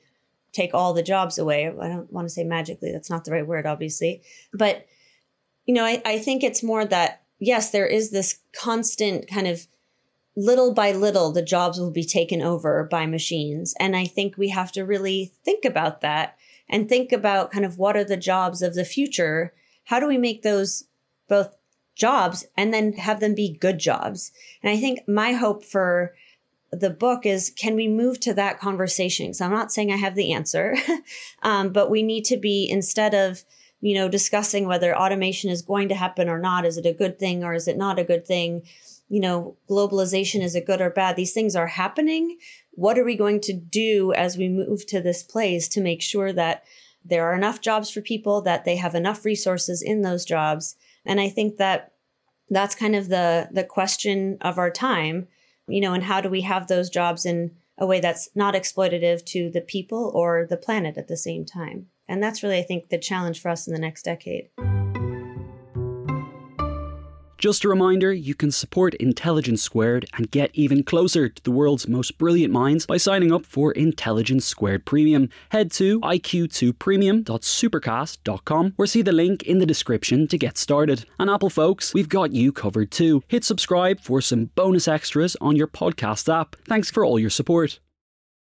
take 0.52 0.74
all 0.74 0.92
the 0.92 1.02
jobs 1.02 1.38
away. 1.38 1.66
I 1.66 1.88
don't 1.88 2.12
want 2.12 2.26
to 2.26 2.32
say 2.32 2.44
magically, 2.44 2.92
that's 2.92 3.10
not 3.10 3.24
the 3.24 3.32
right 3.32 3.46
word, 3.46 3.66
obviously. 3.66 4.22
But, 4.52 4.86
you 5.64 5.74
know, 5.74 5.84
I, 5.84 6.02
I 6.04 6.18
think 6.18 6.42
it's 6.42 6.62
more 6.62 6.84
that, 6.84 7.22
yes, 7.38 7.70
there 7.70 7.86
is 7.86 8.10
this 8.10 8.40
constant 8.52 9.28
kind 9.28 9.46
of 9.46 9.66
little 10.36 10.74
by 10.74 10.92
little, 10.92 11.32
the 11.32 11.42
jobs 11.42 11.78
will 11.78 11.90
be 11.90 12.04
taken 12.04 12.42
over 12.42 12.84
by 12.84 13.06
machines. 13.06 13.74
And 13.80 13.96
I 13.96 14.04
think 14.04 14.36
we 14.36 14.50
have 14.50 14.70
to 14.72 14.84
really 14.84 15.32
think 15.44 15.64
about 15.64 16.02
that 16.02 16.36
and 16.68 16.88
think 16.88 17.10
about 17.12 17.50
kind 17.50 17.64
of 17.64 17.78
what 17.78 17.96
are 17.96 18.04
the 18.04 18.16
jobs 18.16 18.60
of 18.60 18.74
the 18.74 18.84
future? 18.84 19.54
How 19.84 19.98
do 19.98 20.06
we 20.06 20.18
make 20.18 20.42
those 20.42 20.84
both 21.28 21.56
jobs 21.96 22.46
and 22.56 22.72
then 22.72 22.92
have 22.92 23.18
them 23.20 23.34
be 23.34 23.56
good 23.56 23.78
jobs. 23.78 24.30
And 24.62 24.70
I 24.70 24.78
think 24.78 25.08
my 25.08 25.32
hope 25.32 25.64
for 25.64 26.14
the 26.70 26.90
book 26.90 27.24
is 27.24 27.50
can 27.50 27.74
we 27.74 27.88
move 27.88 28.20
to 28.20 28.34
that 28.34 28.60
conversation? 28.60 29.34
So 29.34 29.46
I'm 29.46 29.50
not 29.50 29.72
saying 29.72 29.90
I 29.90 29.96
have 29.96 30.14
the 30.14 30.32
answer, 30.32 30.76
um, 31.42 31.70
but 31.70 31.90
we 31.90 32.02
need 32.02 32.24
to 32.26 32.36
be 32.36 32.68
instead 32.70 33.14
of 33.14 33.44
you 33.80 33.94
know 33.94 34.08
discussing 34.08 34.66
whether 34.66 34.96
automation 34.96 35.50
is 35.50 35.62
going 35.62 35.88
to 35.88 35.94
happen 35.94 36.28
or 36.28 36.38
not. 36.38 36.66
Is 36.66 36.76
it 36.76 36.86
a 36.86 36.92
good 36.92 37.18
thing 37.18 37.42
or 37.42 37.54
is 37.54 37.66
it 37.66 37.78
not 37.78 37.98
a 37.98 38.04
good 38.04 38.26
thing? 38.26 38.62
You 39.08 39.20
know, 39.20 39.56
globalization 39.70 40.42
is 40.42 40.54
it 40.54 40.66
good 40.66 40.80
or 40.80 40.90
bad? 40.90 41.16
These 41.16 41.32
things 41.32 41.54
are 41.54 41.68
happening. 41.68 42.38
What 42.72 42.98
are 42.98 43.04
we 43.04 43.16
going 43.16 43.40
to 43.42 43.52
do 43.52 44.12
as 44.14 44.36
we 44.36 44.48
move 44.48 44.86
to 44.86 45.00
this 45.00 45.22
place 45.22 45.68
to 45.68 45.80
make 45.80 46.02
sure 46.02 46.32
that 46.32 46.64
there 47.04 47.24
are 47.24 47.34
enough 47.34 47.60
jobs 47.60 47.90
for 47.90 48.00
people, 48.00 48.42
that 48.42 48.64
they 48.64 48.76
have 48.76 48.94
enough 48.94 49.24
resources 49.24 49.80
in 49.80 50.02
those 50.02 50.24
jobs, 50.24 50.76
and 51.04 51.20
I 51.20 51.28
think 51.28 51.56
that 51.56 51.92
that's 52.50 52.74
kind 52.74 52.96
of 52.96 53.08
the 53.08 53.48
the 53.52 53.64
question 53.64 54.38
of 54.40 54.58
our 54.58 54.70
time, 54.70 55.28
you 55.68 55.80
know, 55.80 55.94
and 55.94 56.04
how 56.04 56.20
do 56.20 56.28
we 56.28 56.42
have 56.42 56.66
those 56.66 56.90
jobs 56.90 57.24
in 57.24 57.52
a 57.78 57.86
way 57.86 58.00
that's 58.00 58.28
not 58.34 58.54
exploitative 58.54 59.24
to 59.26 59.50
the 59.50 59.60
people 59.60 60.10
or 60.14 60.46
the 60.48 60.56
planet 60.56 60.96
at 60.96 61.08
the 61.08 61.16
same 61.16 61.44
time? 61.44 61.86
And 62.08 62.22
that's 62.22 62.42
really 62.42 62.58
I 62.58 62.62
think 62.62 62.88
the 62.88 62.98
challenge 62.98 63.40
for 63.40 63.50
us 63.50 63.66
in 63.66 63.74
the 63.74 63.80
next 63.80 64.04
decade. 64.04 64.48
Just 67.38 67.64
a 67.64 67.68
reminder 67.68 68.12
you 68.12 68.34
can 68.34 68.50
support 68.50 68.94
Intelligence 68.94 69.62
Squared 69.62 70.06
and 70.14 70.30
get 70.30 70.50
even 70.54 70.82
closer 70.82 71.28
to 71.28 71.42
the 71.42 71.50
world's 71.50 71.86
most 71.86 72.16
brilliant 72.16 72.50
minds 72.52 72.86
by 72.86 72.96
signing 72.96 73.30
up 73.32 73.44
for 73.44 73.72
Intelligence 73.72 74.46
Squared 74.46 74.86
Premium. 74.86 75.28
Head 75.50 75.70
to 75.72 76.00
iq2premium.supercast.com 76.00 78.74
or 78.78 78.86
see 78.86 79.02
the 79.02 79.12
link 79.12 79.42
in 79.42 79.58
the 79.58 79.66
description 79.66 80.26
to 80.28 80.38
get 80.38 80.56
started. 80.56 81.04
And 81.18 81.28
Apple 81.28 81.50
folks, 81.50 81.92
we've 81.92 82.08
got 82.08 82.32
you 82.32 82.52
covered 82.52 82.90
too. 82.90 83.22
Hit 83.28 83.44
subscribe 83.44 84.00
for 84.00 84.22
some 84.22 84.46
bonus 84.54 84.88
extras 84.88 85.36
on 85.40 85.56
your 85.56 85.68
podcast 85.68 86.32
app. 86.32 86.56
Thanks 86.64 86.90
for 86.90 87.04
all 87.04 87.18
your 87.18 87.30
support. 87.30 87.80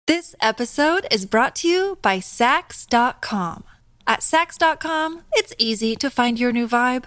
This 0.07 0.35
episode 0.43 1.07
is 1.11 1.25
brought 1.25 1.55
to 1.57 1.69
you 1.69 1.97
by 2.03 2.19
Saks.com. 2.19 3.65
At 4.07 4.21
Saks.com, 4.21 5.23
it's 5.33 5.55
easy 5.57 5.97
to 5.97 6.11
find 6.11 6.39
your 6.39 6.53
new 6.53 6.69
vibe. 6.69 7.07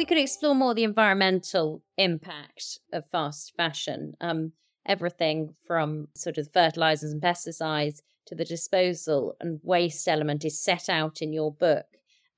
We 0.00 0.06
could 0.06 0.16
explore 0.16 0.54
more 0.54 0.72
the 0.72 0.82
environmental 0.82 1.82
impact 1.98 2.78
of 2.90 3.06
fast 3.10 3.52
fashion. 3.54 4.14
Um, 4.18 4.52
everything 4.86 5.54
from 5.66 6.08
sort 6.16 6.38
of 6.38 6.50
fertilizers 6.50 7.12
and 7.12 7.20
pesticides 7.20 8.00
to 8.24 8.34
the 8.34 8.46
disposal 8.46 9.36
and 9.42 9.60
waste 9.62 10.08
element 10.08 10.42
is 10.42 10.58
set 10.58 10.88
out 10.88 11.20
in 11.20 11.34
your 11.34 11.52
book. 11.52 11.84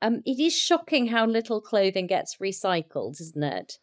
Um, 0.02 0.22
it 0.26 0.40
is 0.40 0.58
shocking 0.58 1.06
how 1.06 1.24
little 1.24 1.60
clothing 1.60 2.08
gets 2.08 2.38
recycled, 2.38 3.20
isn't 3.20 3.44
it? 3.44 3.78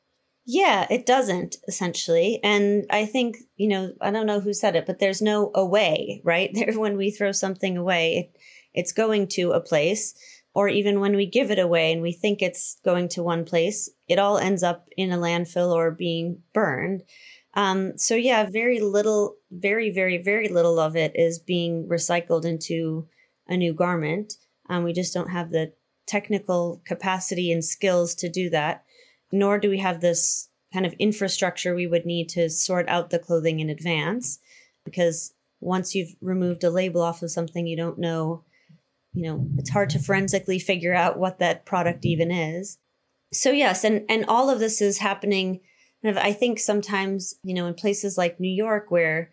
Yeah, 0.45 0.85
it 0.89 1.05
doesn't 1.05 1.55
essentially. 1.65 2.41
And 2.43 2.85
I 2.89 3.05
think, 3.05 3.37
you 3.55 3.69
know, 3.69 3.93
I 4.01 4.11
don't 4.11 4.27
know 4.27 4.41
who 4.41 4.53
said 4.53 4.75
it, 4.75 4.87
but 4.87 4.99
there's 4.99 5.21
no 5.21 5.51
away, 5.55 6.21
right? 6.25 6.49
There 6.53 6.77
when 6.77 6.97
we 6.97 7.11
throw 7.11 7.31
something 7.31 7.77
away, 7.77 8.17
it, 8.17 8.41
it's 8.73 8.91
going 8.91 9.27
to 9.29 9.53
a 9.53 9.61
place 9.61 10.15
or 10.59 10.67
even 10.67 10.99
when 10.99 11.15
we 11.15 11.25
give 11.25 11.51
it 11.51 11.57
away 11.57 11.93
and 11.93 12.01
we 12.01 12.11
think 12.11 12.41
it's 12.41 12.75
going 12.83 13.07
to 13.07 13.23
one 13.23 13.45
place, 13.45 13.89
it 14.09 14.19
all 14.19 14.37
ends 14.37 14.61
up 14.61 14.89
in 14.97 15.09
a 15.09 15.17
landfill 15.17 15.71
or 15.71 15.89
being 15.89 16.37
burned. 16.53 17.01
Um, 17.53 17.97
so 17.97 18.13
yeah, 18.13 18.45
very 18.45 18.81
little, 18.81 19.37
very, 19.49 19.89
very, 19.89 20.17
very 20.17 20.49
little 20.49 20.77
of 20.77 20.97
it 20.97 21.13
is 21.15 21.39
being 21.39 21.87
recycled 21.87 22.43
into 22.43 23.07
a 23.47 23.55
new 23.55 23.73
garment. 23.73 24.33
Um, 24.69 24.83
we 24.83 24.91
just 24.91 25.13
don't 25.13 25.29
have 25.29 25.49
the 25.49 25.71
technical 26.05 26.81
capacity 26.85 27.53
and 27.53 27.63
skills 27.63 28.13
to 28.15 28.27
do 28.27 28.49
that, 28.49 28.83
nor 29.31 29.59
do 29.59 29.69
we 29.69 29.77
have 29.77 30.01
this 30.01 30.49
kind 30.73 30.85
of 30.85 30.91
infrastructure 30.99 31.73
we 31.73 31.87
would 31.87 32.05
need 32.05 32.27
to 32.31 32.49
sort 32.49 32.89
out 32.89 33.11
the 33.11 33.19
clothing 33.19 33.61
in 33.61 33.69
advance. 33.69 34.39
Because 34.83 35.33
once 35.61 35.95
you've 35.95 36.17
removed 36.19 36.65
a 36.65 36.69
label 36.69 37.01
off 37.01 37.21
of 37.21 37.31
something, 37.31 37.65
you 37.65 37.77
don't 37.77 37.97
know 37.97 38.43
you 39.13 39.23
know, 39.23 39.47
it's 39.57 39.69
hard 39.69 39.89
to 39.91 39.99
forensically 39.99 40.59
figure 40.59 40.93
out 40.93 41.17
what 41.17 41.39
that 41.39 41.65
product 41.65 42.05
even 42.05 42.31
is. 42.31 42.77
So 43.31 43.51
yes, 43.51 43.83
and 43.83 44.05
and 44.09 44.25
all 44.27 44.49
of 44.49 44.59
this 44.59 44.81
is 44.81 44.99
happening. 44.99 45.61
I 46.03 46.33
think 46.33 46.59
sometimes 46.59 47.35
you 47.43 47.53
know 47.53 47.67
in 47.67 47.73
places 47.73 48.17
like 48.17 48.39
New 48.39 48.51
York 48.51 48.89
where 48.89 49.31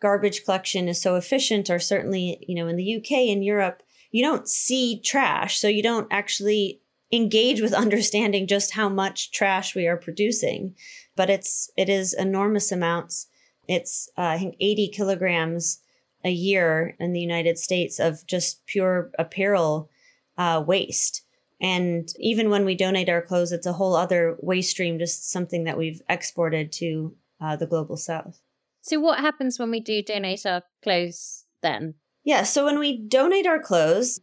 garbage 0.00 0.44
collection 0.44 0.88
is 0.88 1.00
so 1.00 1.16
efficient, 1.16 1.70
or 1.70 1.78
certainly 1.78 2.44
you 2.46 2.54
know 2.54 2.68
in 2.68 2.76
the 2.76 2.96
UK 2.96 3.30
and 3.30 3.44
Europe, 3.44 3.82
you 4.10 4.22
don't 4.22 4.48
see 4.48 5.00
trash, 5.00 5.58
so 5.58 5.68
you 5.68 5.82
don't 5.82 6.08
actually 6.10 6.80
engage 7.12 7.60
with 7.60 7.72
understanding 7.84 8.46
just 8.46 8.72
how 8.72 8.88
much 8.88 9.32
trash 9.32 9.74
we 9.74 9.86
are 9.86 9.96
producing. 9.96 10.74
But 11.14 11.30
it's 11.30 11.70
it 11.76 11.88
is 11.88 12.12
enormous 12.12 12.70
amounts. 12.70 13.26
It's 13.68 14.08
uh, 14.16 14.22
I 14.22 14.38
think 14.38 14.56
80 14.60 14.88
kilograms 14.88 15.80
a 16.26 16.32
year 16.32 16.96
in 16.98 17.12
the 17.12 17.20
United 17.20 17.58
States 17.58 17.98
of 17.98 18.26
just 18.26 18.66
pure 18.66 19.10
apparel 19.18 19.90
uh, 20.36 20.62
waste. 20.66 21.22
And 21.60 22.08
even 22.18 22.50
when 22.50 22.64
we 22.64 22.74
donate 22.74 23.08
our 23.08 23.22
clothes, 23.22 23.52
it's 23.52 23.66
a 23.66 23.72
whole 23.72 23.96
other 23.96 24.36
waste 24.40 24.72
stream, 24.72 24.98
just 24.98 25.30
something 25.30 25.64
that 25.64 25.78
we've 25.78 26.02
exported 26.08 26.72
to 26.72 27.14
uh, 27.40 27.56
the 27.56 27.66
global 27.66 27.96
south. 27.96 28.40
So, 28.82 29.00
what 29.00 29.20
happens 29.20 29.58
when 29.58 29.70
we 29.70 29.80
do 29.80 30.02
donate 30.02 30.44
our 30.44 30.62
clothes 30.82 31.44
then? 31.62 31.94
Yeah, 32.24 32.42
so 32.42 32.64
when 32.64 32.78
we 32.78 32.96
donate 32.96 33.46
our 33.46 33.60
clothes, 33.60 34.20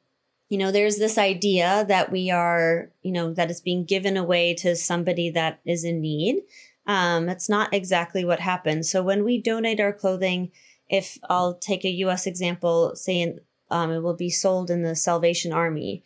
you 0.50 0.58
know, 0.58 0.72
there's 0.72 0.98
this 0.98 1.18
idea 1.18 1.86
that 1.88 2.12
we 2.12 2.30
are, 2.30 2.92
you 3.02 3.12
know, 3.12 3.34
that 3.34 3.50
it's 3.50 3.62
being 3.62 3.86
given 3.86 4.18
away 4.18 4.54
to 4.56 4.76
somebody 4.76 5.30
that 5.32 5.60
is 5.66 5.84
in 5.84 6.02
need. 6.02 6.44
Um, 6.86 7.26
that's 7.26 7.50
not 7.50 7.74
exactly 7.74 8.26
what 8.26 8.40
happens. 8.40 8.92
So 8.92 9.02
when 9.02 9.24
we 9.24 9.42
donate 9.42 9.80
our 9.80 9.94
clothing, 9.94 10.52
if 10.94 11.18
I'll 11.28 11.56
take 11.56 11.84
a 11.84 11.90
US 12.06 12.28
example, 12.28 12.96
saying 12.96 13.40
um, 13.72 13.92
it 13.92 14.04
will 14.04 14.16
be 14.16 14.30
sold 14.30 14.70
in 14.70 14.84
the 14.84 14.96
Salvation 14.96 15.52
Army, 15.52 16.04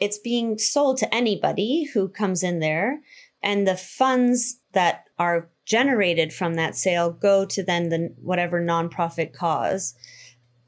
it's 0.00 0.16
being 0.16 0.56
sold 0.56 0.96
to 0.96 1.14
anybody 1.14 1.84
who 1.92 2.08
comes 2.08 2.42
in 2.42 2.58
there. 2.58 3.02
And 3.42 3.68
the 3.68 3.76
funds 3.76 4.60
that 4.72 5.04
are 5.18 5.50
generated 5.66 6.32
from 6.32 6.54
that 6.54 6.74
sale 6.74 7.10
go 7.10 7.44
to 7.44 7.62
then 7.62 7.90
the 7.90 8.14
whatever 8.16 8.62
nonprofit 8.62 9.34
cause. 9.34 9.94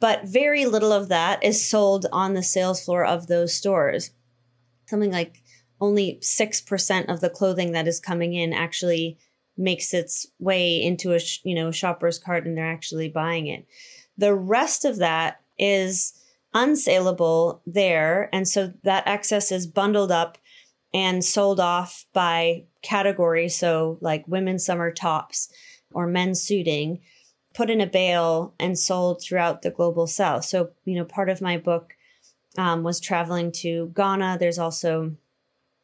But 0.00 0.26
very 0.26 0.66
little 0.66 0.92
of 0.92 1.08
that 1.08 1.42
is 1.42 1.66
sold 1.66 2.04
on 2.12 2.35
the 2.35 2.42
sales 2.42 2.85
floor 2.85 3.06
of 3.06 3.26
those 3.26 3.54
stores. 3.54 4.11
Something 4.85 5.12
like 5.12 5.42
only 5.80 6.18
6% 6.20 7.11
of 7.11 7.22
the 7.22 7.30
clothing 7.30 7.72
that 7.72 7.88
is 7.88 8.00
coming 8.00 8.35
in 8.35 8.52
actually 8.52 9.16
makes 9.56 9.92
its 9.92 10.26
way 10.38 10.82
into 10.82 11.14
a 11.14 11.20
you 11.44 11.54
know 11.54 11.70
shopper's 11.70 12.18
cart 12.18 12.46
and 12.46 12.56
they're 12.56 12.70
actually 12.70 13.08
buying 13.08 13.46
it. 13.46 13.66
The 14.16 14.34
rest 14.34 14.84
of 14.84 14.98
that 14.98 15.40
is 15.58 16.14
unsaleable 16.54 17.60
there, 17.66 18.28
and 18.32 18.46
so 18.46 18.72
that 18.84 19.06
excess 19.06 19.52
is 19.52 19.66
bundled 19.66 20.12
up 20.12 20.38
and 20.94 21.24
sold 21.24 21.58
off 21.58 22.04
by 22.12 22.64
category. 22.82 23.48
So 23.48 23.98
like 24.00 24.28
women's 24.28 24.64
summer 24.64 24.90
tops 24.90 25.50
or 25.92 26.06
men's 26.06 26.42
suiting, 26.42 27.00
put 27.54 27.70
in 27.70 27.80
a 27.80 27.86
bale 27.86 28.54
and 28.58 28.78
sold 28.78 29.22
throughout 29.22 29.62
the 29.62 29.70
global 29.70 30.06
south. 30.06 30.44
So 30.44 30.70
you 30.84 30.96
know 30.96 31.04
part 31.04 31.28
of 31.28 31.40
my 31.40 31.56
book 31.58 31.94
um, 32.58 32.82
was 32.82 33.00
traveling 33.00 33.52
to 33.52 33.92
Ghana. 33.94 34.36
There's 34.38 34.58
also 34.58 35.16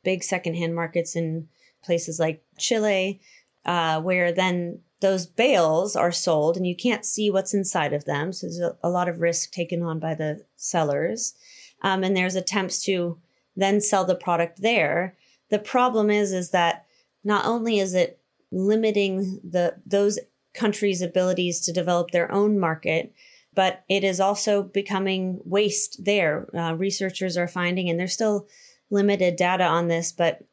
big 0.04 0.22
secondhand 0.22 0.74
markets 0.74 1.16
in 1.16 1.48
places 1.82 2.18
like 2.18 2.42
Chile 2.58 3.20
uh, 3.64 4.00
where 4.00 4.32
then 4.32 4.80
those 5.00 5.26
bales 5.26 5.94
are 5.94 6.10
sold 6.10 6.56
and 6.56 6.66
you 6.66 6.74
can't 6.74 7.04
see 7.04 7.30
what's 7.30 7.54
inside 7.54 7.92
of 7.92 8.04
them. 8.04 8.32
So 8.32 8.46
there's 8.46 8.74
a, 8.82 8.88
lot 8.88 9.08
of 9.08 9.20
risk 9.20 9.52
taken 9.52 9.82
on 9.82 10.00
by 10.00 10.14
the 10.14 10.44
sellers. 10.56 11.34
Um, 11.82 12.02
and 12.02 12.16
there's 12.16 12.34
attempts 12.34 12.82
to 12.84 13.18
then 13.54 13.80
sell 13.80 14.04
the 14.04 14.16
product 14.16 14.60
there. 14.60 15.16
The 15.50 15.58
problem 15.58 16.10
is, 16.10 16.32
is 16.32 16.50
that 16.50 16.86
not 17.22 17.44
only 17.44 17.78
is 17.78 17.94
it 17.94 18.20
limiting 18.50 19.40
the 19.48 19.76
those 19.86 20.18
countries' 20.54 21.02
abilities 21.02 21.60
to 21.60 21.72
develop 21.72 22.10
their 22.10 22.32
own 22.32 22.58
market, 22.58 23.12
but 23.54 23.84
it 23.88 24.02
is 24.02 24.20
also 24.20 24.62
becoming 24.62 25.40
waste 25.44 26.04
there. 26.04 26.48
Uh, 26.56 26.74
researchers 26.74 27.36
are 27.36 27.48
finding, 27.48 27.88
and 27.88 27.98
there's 27.98 28.12
still 28.12 28.46
limited 28.90 29.36
data 29.36 29.64
on 29.64 29.88
this, 29.88 30.12
but 30.12 30.44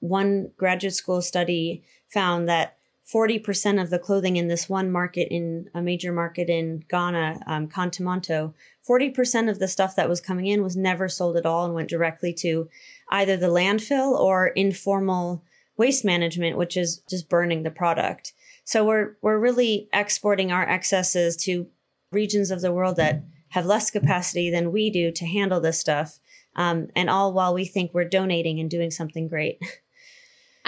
one 0.00 0.50
graduate 0.56 0.94
school 0.94 1.22
study 1.22 1.82
found 2.12 2.48
that 2.48 2.76
40% 3.12 3.82
of 3.82 3.90
the 3.90 3.98
clothing 3.98 4.36
in 4.36 4.48
this 4.48 4.68
one 4.68 4.90
market 4.90 5.28
in 5.34 5.68
a 5.74 5.82
major 5.82 6.12
market 6.12 6.48
in 6.48 6.84
Ghana, 6.88 7.40
um, 7.46 7.68
40% 7.68 9.50
of 9.50 9.58
the 9.58 9.68
stuff 9.68 9.96
that 9.96 10.08
was 10.08 10.20
coming 10.20 10.46
in 10.46 10.62
was 10.62 10.76
never 10.76 11.08
sold 11.08 11.36
at 11.36 11.46
all 11.46 11.64
and 11.64 11.74
went 11.74 11.90
directly 11.90 12.32
to 12.34 12.68
either 13.10 13.36
the 13.36 13.48
landfill 13.48 14.12
or 14.12 14.48
informal 14.48 15.42
waste 15.76 16.04
management, 16.04 16.56
which 16.56 16.76
is 16.76 16.98
just 17.08 17.28
burning 17.28 17.62
the 17.62 17.70
product. 17.70 18.32
So 18.64 18.84
we're 18.84 19.16
we're 19.22 19.38
really 19.38 19.88
exporting 19.92 20.52
our 20.52 20.68
excesses 20.68 21.36
to 21.38 21.66
regions 22.12 22.50
of 22.50 22.60
the 22.60 22.72
world 22.72 22.96
that 22.96 23.24
have 23.48 23.66
less 23.66 23.90
capacity 23.90 24.50
than 24.50 24.70
we 24.70 24.90
do 24.90 25.10
to 25.10 25.26
handle 25.26 25.60
this 25.60 25.80
stuff, 25.80 26.20
um, 26.54 26.88
and 26.94 27.10
all 27.10 27.32
while 27.32 27.52
we 27.52 27.64
think 27.64 27.92
we're 27.92 28.04
donating 28.04 28.60
and 28.60 28.70
doing 28.70 28.92
something 28.92 29.26
great. 29.26 29.58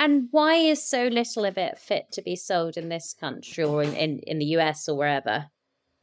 And 0.03 0.27
why 0.33 0.57
is 0.57 0.83
so 0.85 1.07
little 1.07 1.45
of 1.45 1.57
it 1.57 1.79
fit 1.79 2.11
to 2.11 2.23
be 2.23 2.35
sold 2.35 2.77
in 2.77 2.89
this 2.89 3.15
country 3.15 3.63
or 3.63 3.85
in, 3.85 3.95
in, 3.95 4.19
in 4.27 4.39
the 4.41 4.47
US 4.57 4.89
or 4.89 4.97
wherever? 4.97 5.47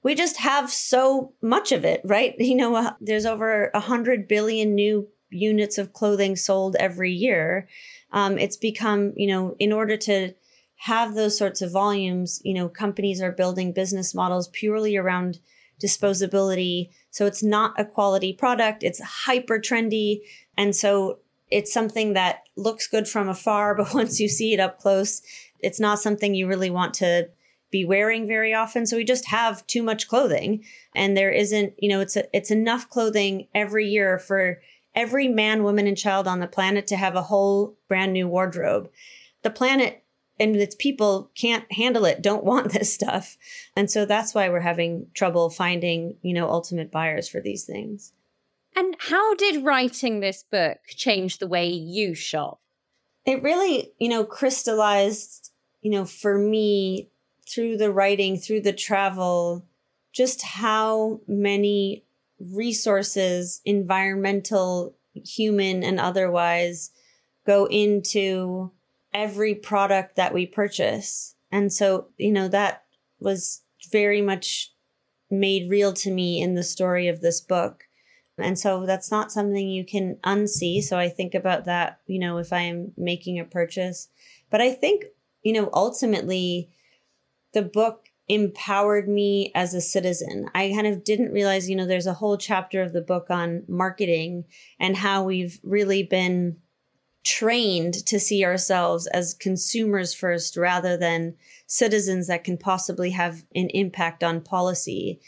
We 0.04 0.16
just 0.16 0.38
have 0.38 0.72
so 0.72 1.34
much 1.42 1.74
of 1.74 1.84
it, 1.84 2.00
right? 2.06 2.34
You 2.40 2.56
know, 2.56 2.76
uh, 2.76 2.94
there's 3.02 3.26
over 3.26 3.70
a 3.74 3.82
hundred 3.82 4.26
billion 4.30 4.74
new 4.74 5.10
units 5.30 5.78
of 5.78 5.92
clothing 5.92 6.38
sold 6.38 6.78
every 6.78 7.12
year. 7.12 7.68
Um, 8.14 8.38
it's 8.38 8.56
become, 8.56 9.12
you 9.18 9.28
know, 9.28 9.58
in 9.60 9.74
order 9.74 9.98
to 9.98 10.34
have 10.78 11.14
those 11.14 11.38
sorts 11.38 11.62
of 11.62 11.74
volumes, 11.74 12.40
you 12.46 12.54
know, 12.54 12.70
companies 12.70 13.22
are 13.22 13.34
building 13.34 13.74
business 13.74 14.16
models 14.16 14.48
purely 14.48 14.96
around 14.96 15.40
disposability. 15.84 16.88
So 17.12 17.26
it's 17.26 17.44
not 17.44 17.78
a 17.78 17.84
quality 17.84 18.32
product, 18.32 18.82
it's 18.82 19.02
hyper 19.02 19.60
trendy. 19.60 20.22
And 20.56 20.74
so 20.74 21.20
it's 21.52 21.74
something 21.74 22.14
that 22.14 22.44
looks 22.56 22.88
good 22.88 23.08
from 23.08 23.30
afar, 23.30 23.76
but 23.78 23.94
once 23.94 24.20
you 24.20 24.28
see 24.28 24.54
it 24.54 24.60
up 24.60 24.80
close, 24.80 25.22
it's 25.60 25.80
not 25.80 26.00
something 26.00 26.34
you 26.34 26.48
really 26.48 26.70
want 26.70 26.94
to 26.96 27.30
be 27.72 27.86
wearing 27.86 28.28
very 28.28 28.54
often. 28.54 28.86
So 28.86 28.98
we 28.98 29.04
just 29.04 29.28
have 29.28 29.66
too 29.68 29.84
much 29.84 30.08
clothing 30.08 30.64
and 30.96 31.16
there 31.16 31.32
isn't, 31.32 31.74
you 31.78 31.90
know, 31.90 32.00
it's 32.00 32.16
a, 32.16 32.36
it's 32.36 32.50
enough 32.50 32.90
clothing 32.90 33.48
every 33.54 33.88
year 33.88 34.18
for 34.18 34.60
every 34.96 35.28
man, 35.28 35.64
woman, 35.64 35.86
and 35.86 35.98
child 35.98 36.28
on 36.28 36.40
the 36.40 36.48
planet 36.48 36.88
to 36.88 36.96
have 36.96 37.16
a 37.16 37.22
whole 37.24 37.78
brand 37.88 38.12
new 38.12 38.28
wardrobe. 38.28 38.90
The 39.44 39.52
planet 39.52 40.04
and 40.40 40.56
its 40.56 40.76
people 40.76 41.30
can't 41.36 41.72
handle 41.72 42.06
it, 42.06 42.22
don't 42.22 42.44
want 42.52 42.72
this 42.72 42.94
stuff. 42.94 43.38
And 43.76 43.92
so 43.92 44.06
that's 44.06 44.34
why 44.34 44.50
we're 44.50 44.62
having 44.62 45.08
trouble 45.14 45.50
finding, 45.50 46.16
you 46.22 46.34
know, 46.34 46.50
ultimate 46.50 46.92
buyers 46.92 47.30
for 47.30 47.40
these 47.40 47.66
things. 47.66 48.14
And 48.76 48.96
how 49.00 49.36
did 49.36 49.64
writing 49.64 50.20
this 50.20 50.44
book 50.44 50.78
change 50.88 51.38
the 51.38 51.48
way 51.48 51.68
you 51.68 52.16
shop? 52.16 52.62
It 53.26 53.44
really, 53.44 53.92
you 54.00 54.10
know, 54.10 54.24
crystallized, 54.24 55.52
you 55.82 55.92
know, 55.92 56.06
for 56.06 56.38
me 56.38 57.10
through 57.48 57.78
the 57.78 57.92
writing, 57.92 58.38
through 58.38 58.62
the 58.62 58.74
travel, 58.74 59.66
just 60.12 60.44
how 60.44 61.22
many 61.28 62.06
resources, 62.40 63.62
environmental, 63.66 64.96
human, 65.14 65.84
and 65.84 66.00
otherwise, 66.00 66.92
go 67.46 67.66
into 67.66 68.72
every 69.14 69.56
product 69.56 70.16
that 70.16 70.34
we 70.34 70.46
purchase. 70.46 71.36
And 71.52 71.74
so, 71.74 72.08
you 72.18 72.32
know, 72.32 72.48
that 72.48 72.84
was 73.20 73.62
very 73.92 74.22
much 74.22 74.72
made 75.32 75.70
real 75.70 75.94
to 75.94 76.12
me 76.12 76.42
in 76.42 76.56
the 76.56 76.64
story 76.64 77.08
of 77.08 77.22
this 77.22 77.42
book. 77.42 77.89
And 78.42 78.58
so 78.58 78.86
that's 78.86 79.12
not 79.12 79.32
something 79.32 79.70
you 79.70 79.86
can 79.86 80.18
unsee. 80.24 80.82
So 80.82 80.98
I 80.98 81.10
think 81.10 81.34
about 81.34 81.66
that, 81.66 82.00
you 82.08 82.20
know, 82.20 82.38
if 82.38 82.54
I 82.54 82.62
am 82.62 82.94
making 82.98 83.40
a 83.40 83.46
purchase. 83.46 84.10
But 84.50 84.62
I 84.62 84.72
think, 84.74 85.06
you 85.44 85.54
know, 85.54 85.70
ultimately 85.74 86.70
the 87.54 87.62
book 87.62 88.06
empowered 88.28 89.10
me 89.10 89.52
as 89.56 89.74
a 89.74 89.82
citizen. 89.82 90.50
I 90.54 90.70
kind 90.70 90.88
of 90.88 91.04
didn't 91.04 91.34
realize, 91.34 91.70
you 91.70 91.76
know, 91.76 91.88
there's 91.88 92.08
a 92.08 92.14
whole 92.14 92.38
chapter 92.38 92.82
of 92.82 92.94
the 92.94 93.02
book 93.02 93.28
on 93.30 93.64
marketing 93.68 94.46
and 94.80 94.96
how 94.98 95.24
we've 95.24 95.60
really 95.64 96.04
been 96.04 96.58
trained 97.26 97.94
to 98.06 98.20
see 98.20 98.46
ourselves 98.46 99.08
as 99.08 99.34
consumers 99.34 100.14
first 100.14 100.56
rather 100.56 100.96
than 100.96 101.36
citizens 101.66 102.28
that 102.28 102.44
can 102.44 102.58
possibly 102.58 103.12
have 103.12 103.44
an 103.56 103.70
impact 103.70 104.24
on 104.24 104.42
policy. 104.42 105.20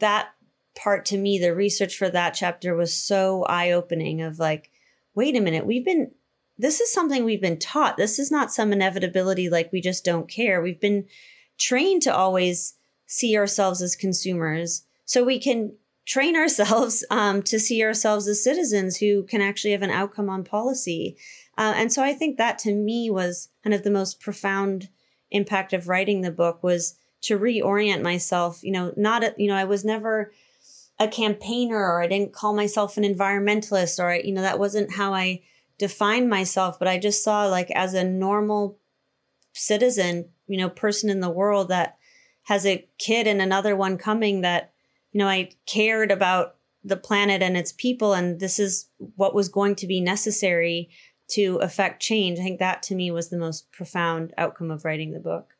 That 0.00 0.30
part 0.74 1.04
to 1.06 1.18
me, 1.18 1.38
the 1.38 1.54
research 1.54 1.96
for 1.96 2.08
that 2.10 2.34
chapter 2.34 2.74
was 2.74 2.92
so 2.92 3.44
eye 3.44 3.70
opening 3.70 4.22
of 4.22 4.38
like, 4.38 4.70
wait 5.14 5.36
a 5.36 5.40
minute, 5.40 5.66
we've 5.66 5.84
been, 5.84 6.12
this 6.58 6.80
is 6.80 6.92
something 6.92 7.24
we've 7.24 7.40
been 7.40 7.58
taught. 7.58 7.96
This 7.96 8.18
is 8.18 8.30
not 8.30 8.52
some 8.52 8.72
inevitability 8.72 9.48
like 9.48 9.72
we 9.72 9.80
just 9.80 10.04
don't 10.04 10.28
care. 10.28 10.60
We've 10.60 10.80
been 10.80 11.06
trained 11.58 12.02
to 12.02 12.14
always 12.14 12.74
see 13.06 13.36
ourselves 13.36 13.82
as 13.82 13.96
consumers 13.96 14.84
so 15.04 15.24
we 15.24 15.38
can 15.38 15.72
train 16.06 16.36
ourselves 16.42 17.04
um, 17.10 17.42
to 17.42 17.58
see 17.58 17.82
ourselves 17.82 18.28
as 18.28 18.42
citizens 18.42 18.96
who 18.96 19.24
can 19.24 19.40
actually 19.40 19.72
have 19.72 19.82
an 19.82 19.90
outcome 19.90 20.28
on 20.28 20.44
policy. 20.44 21.16
Uh, 21.58 21.74
and 21.76 21.92
so 21.92 22.02
I 22.02 22.14
think 22.14 22.38
that 22.38 22.58
to 22.60 22.74
me 22.74 23.10
was 23.10 23.48
kind 23.62 23.74
of 23.74 23.82
the 23.82 23.90
most 23.90 24.20
profound 24.20 24.88
impact 25.30 25.72
of 25.72 25.88
writing 25.88 26.20
the 26.20 26.30
book 26.30 26.62
was 26.62 26.96
to 27.22 27.38
reorient 27.38 28.02
myself. 28.02 28.62
You 28.62 28.72
know, 28.72 28.94
not, 28.96 29.38
you 29.38 29.48
know, 29.48 29.56
I 29.56 29.64
was 29.64 29.84
never 29.84 30.32
a 31.00 31.08
campaigner 31.08 31.76
or 31.76 32.02
I 32.02 32.06
didn't 32.06 32.32
call 32.32 32.54
myself 32.54 32.96
an 32.96 33.02
environmentalist 33.02 33.98
or, 33.98 34.14
you 34.14 34.32
know, 34.32 34.42
that 34.42 34.58
wasn't 34.58 34.94
how 34.94 35.14
I 35.14 35.42
defined 35.78 36.28
myself, 36.28 36.78
but 36.78 36.86
I 36.86 36.98
just 36.98 37.24
saw 37.24 37.46
like 37.46 37.70
as 37.72 37.94
a 37.94 38.04
normal 38.04 38.78
citizen, 39.52 40.28
you 40.46 40.58
know, 40.58 40.68
person 40.68 41.10
in 41.10 41.20
the 41.20 41.30
world 41.30 41.68
that 41.68 41.96
has 42.44 42.64
a 42.64 42.86
kid 42.98 43.26
and 43.26 43.42
another 43.42 43.74
one 43.74 43.96
coming 43.96 44.42
that 44.42 44.72
you 45.12 45.18
know, 45.18 45.28
I 45.28 45.50
cared 45.66 46.10
about 46.10 46.56
the 46.84 46.96
planet 46.96 47.42
and 47.42 47.56
its 47.56 47.72
people, 47.72 48.14
and 48.14 48.40
this 48.40 48.58
is 48.58 48.88
what 49.16 49.34
was 49.34 49.48
going 49.48 49.74
to 49.76 49.86
be 49.86 50.00
necessary 50.00 50.88
to 51.30 51.56
affect 51.56 52.02
change. 52.02 52.38
I 52.38 52.42
think 52.42 52.58
that 52.58 52.82
to 52.84 52.94
me 52.94 53.10
was 53.10 53.28
the 53.28 53.38
most 53.38 53.70
profound 53.72 54.32
outcome 54.38 54.70
of 54.70 54.84
writing 54.84 55.12
the 55.12 55.20
book. 55.20 55.56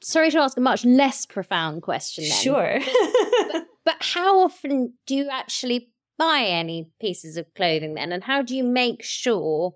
Sorry 0.00 0.30
to 0.30 0.38
ask 0.38 0.56
a 0.56 0.60
much 0.60 0.84
less 0.84 1.24
profound 1.26 1.82
question 1.82 2.24
then. 2.24 2.38
Sure. 2.38 2.78
but, 3.52 3.66
but 3.84 3.96
how 4.00 4.40
often 4.40 4.94
do 5.06 5.14
you 5.14 5.28
actually 5.30 5.90
buy 6.18 6.44
any 6.46 6.90
pieces 7.00 7.36
of 7.36 7.52
clothing 7.54 7.94
then? 7.94 8.12
And 8.12 8.24
how 8.24 8.42
do 8.42 8.56
you 8.56 8.64
make 8.64 9.02
sure 9.02 9.74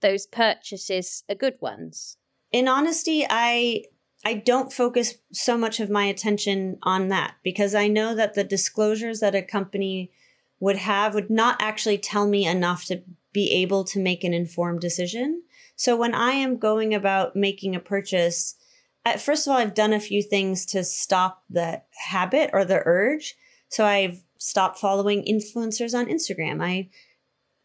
those 0.00 0.26
purchases 0.26 1.24
are 1.28 1.34
good 1.34 1.56
ones? 1.60 2.16
In 2.52 2.68
honesty, 2.68 3.26
I 3.28 3.84
I 4.24 4.34
don't 4.34 4.72
focus 4.72 5.14
so 5.32 5.56
much 5.56 5.78
of 5.80 5.90
my 5.90 6.04
attention 6.04 6.78
on 6.82 7.08
that 7.08 7.36
because 7.44 7.74
I 7.74 7.86
know 7.86 8.14
that 8.14 8.34
the 8.34 8.44
disclosures 8.44 9.20
that 9.20 9.34
a 9.34 9.42
company 9.42 10.10
would 10.60 10.76
have 10.76 11.14
would 11.14 11.30
not 11.30 11.56
actually 11.60 11.98
tell 11.98 12.26
me 12.26 12.46
enough 12.46 12.84
to 12.86 13.02
be 13.32 13.52
able 13.52 13.84
to 13.84 14.00
make 14.00 14.24
an 14.24 14.34
informed 14.34 14.80
decision. 14.80 15.42
So 15.76 15.96
when 15.96 16.14
I 16.14 16.32
am 16.32 16.58
going 16.58 16.94
about 16.94 17.36
making 17.36 17.76
a 17.76 17.80
purchase, 17.80 18.56
first 19.18 19.46
of 19.46 19.52
all, 19.52 19.58
I've 19.58 19.74
done 19.74 19.92
a 19.92 20.00
few 20.00 20.22
things 20.22 20.66
to 20.66 20.84
stop 20.84 21.44
the 21.48 21.82
habit 22.08 22.50
or 22.52 22.64
the 22.64 22.82
urge. 22.84 23.36
So 23.68 23.84
I've 23.84 24.22
stopped 24.38 24.78
following 24.78 25.24
influencers 25.24 25.98
on 25.98 26.06
Instagram. 26.06 26.62
I 26.62 26.88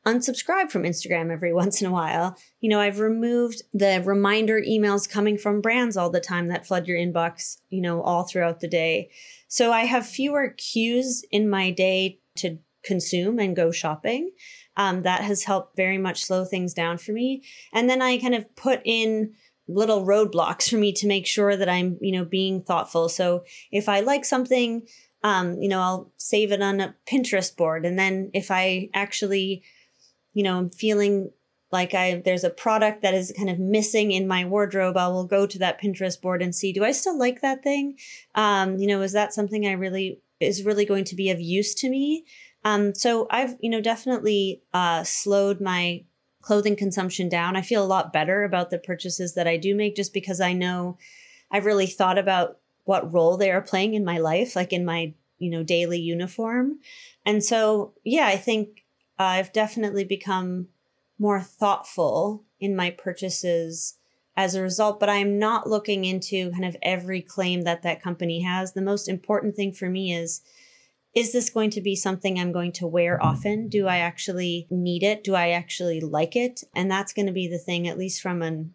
unsubscribe 0.06 0.70
from 0.70 0.84
Instagram 0.84 1.32
every 1.32 1.54
once 1.62 1.82
in 1.82 1.88
a 1.88 1.92
while. 1.92 2.38
You 2.60 2.70
know, 2.70 2.80
I've 2.80 3.00
removed 3.00 3.64
the 3.74 4.02
reminder 4.06 4.62
emails 4.62 5.10
coming 5.10 5.38
from 5.38 5.62
brands 5.62 5.98
all 5.98 6.10
the 6.10 6.20
time 6.20 6.48
that 6.48 6.66
flood 6.66 6.88
your 6.88 6.98
inbox, 6.98 7.58
you 7.70 7.82
know, 7.82 8.02
all 8.02 8.24
throughout 8.24 8.60
the 8.60 8.68
day. 8.68 9.10
So 9.48 9.72
I 9.72 9.82
have 9.82 10.06
fewer 10.06 10.50
cues 10.58 11.24
in 11.32 11.50
my 11.50 11.72
day 11.72 12.20
to 12.38 12.58
consume 12.84 13.40
and 13.40 13.56
go 13.56 13.72
shopping. 13.72 14.32
Um, 14.76 15.04
that 15.04 15.22
has 15.22 15.44
helped 15.44 15.76
very 15.76 16.00
much 16.00 16.26
slow 16.26 16.46
things 16.46 16.74
down 16.74 16.98
for 16.98 17.12
me. 17.12 17.44
And 17.72 17.90
then 17.90 18.02
I 18.02 18.18
kind 18.18 18.34
of 18.36 18.56
put 18.56 18.82
in 18.84 19.34
little 19.68 20.06
roadblocks 20.06 20.70
for 20.70 20.78
me 20.78 20.92
to 20.94 21.08
make 21.08 21.26
sure 21.26 21.56
that 21.56 21.70
I'm, 21.70 21.98
you 22.02 22.12
know, 22.12 22.26
being 22.26 22.62
thoughtful. 22.62 23.10
So 23.10 23.44
if 23.72 23.88
I 23.88 24.02
like 24.02 24.26
something, 24.26 24.88
um, 25.24 25.58
you 25.62 25.70
know, 25.70 25.80
I'll 25.80 26.12
save 26.18 26.52
it 26.52 26.62
on 26.62 26.82
a 26.82 26.96
Pinterest 27.10 27.56
board. 27.56 27.86
And 27.86 27.98
then 27.98 28.30
if 28.34 28.52
I 28.52 28.90
actually 28.94 29.64
you 30.34 30.44
know, 30.44 30.58
I'm 30.58 30.70
feeling 30.70 31.32
like 31.72 31.94
I 31.94 32.22
there's 32.24 32.44
a 32.44 32.50
product 32.50 33.02
that 33.02 33.14
is 33.14 33.34
kind 33.36 33.50
of 33.50 33.60
missing 33.60 34.12
in 34.12 34.28
my 34.28 34.46
wardrobe, 34.46 34.98
I 34.98 35.08
will 35.08 35.26
go 35.26 35.48
to 35.48 35.60
that 35.60 35.82
Pinterest 35.82 36.20
board 36.22 36.42
and 36.42 36.54
see, 36.54 36.74
do 36.74 36.84
I 36.84 36.92
still 36.92 37.18
like 37.18 37.42
that 37.42 37.64
thing? 37.64 37.98
Um, 38.36 38.78
you 38.78 38.88
know, 38.88 39.02
is 39.02 39.14
that 39.14 39.34
something 39.34 39.66
I 39.66 39.74
really 39.74 40.20
is 40.40 40.64
really 40.64 40.86
going 40.86 41.06
to 41.06 41.16
be 41.16 41.30
of 41.32 41.40
use 41.40 41.74
to 41.76 41.90
me? 41.90 42.26
Um, 42.66 42.94
so 42.94 43.28
I've, 43.30 43.56
you 43.60 43.70
know, 43.70 43.82
definitely 43.82 44.62
uh, 44.74 45.04
slowed 45.04 45.62
my 45.62 46.04
clothing 46.44 46.76
consumption 46.76 47.30
down. 47.30 47.56
I 47.56 47.62
feel 47.62 47.84
a 47.84 47.88
lot 47.88 48.14
better 48.14 48.44
about 48.44 48.70
the 48.70 48.78
purchases 48.78 49.34
that 49.34 49.48
I 49.48 49.58
do 49.58 49.74
make 49.74 49.96
just 49.96 50.14
because 50.14 50.40
I 50.40 50.54
know 50.54 50.98
I've 51.50 51.66
really 51.66 51.88
thought 51.88 52.20
about 52.20 52.60
what 52.84 53.12
role 53.12 53.38
they 53.38 53.50
are 53.50 53.62
playing 53.62 53.96
in 53.96 54.06
my 54.06 54.20
life, 54.20 54.56
like 54.56 54.72
in 54.72 54.86
my, 54.86 55.14
you 55.40 55.50
know, 55.50 55.64
daily 55.64 56.00
uniform. 56.00 56.80
And 57.26 57.44
so, 57.44 57.94
yeah, 58.04 58.28
I 58.28 58.36
think 58.36 58.84
I've 59.18 59.54
definitely 59.54 60.04
become 60.04 60.68
more 61.18 61.42
thoughtful 61.42 62.44
in 62.60 62.76
my 62.76 62.92
purchases 62.92 63.96
as 64.36 64.56
a 64.56 64.62
result, 64.62 65.00
but 65.00 65.10
I'm 65.10 65.40
not 65.40 65.70
looking 65.70 66.06
into 66.06 66.52
kind 66.52 66.66
of 66.66 66.76
every 66.82 67.22
claim 67.22 67.62
that 67.62 67.84
that 67.84 68.02
company 68.02 68.42
has. 68.42 68.74
The 68.74 68.82
most 68.82 69.08
important 69.08 69.56
thing 69.56 69.72
for 69.72 69.90
me 69.90 70.14
is 70.14 70.42
is 71.14 71.32
this 71.32 71.50
going 71.50 71.70
to 71.72 71.82
be 71.82 71.96
something 71.96 72.40
I'm 72.40 72.52
going 72.52 72.72
to 72.74 72.88
wear 72.88 73.18
mm-hmm. 73.18 73.28
often? 73.28 73.68
Do 73.70 73.88
I 73.88 73.98
actually 73.98 74.68
need 74.70 75.04
it? 75.04 75.24
Do 75.24 75.36
I 75.36 75.50
actually 75.50 76.02
like 76.02 76.36
it? 76.36 76.64
And 76.76 76.90
that's 76.90 77.14
going 77.14 77.28
to 77.28 77.32
be 77.32 77.48
the 77.48 77.60
thing, 77.60 77.88
at 77.88 77.98
least 77.98 78.22
from 78.22 78.42
an 78.42 78.74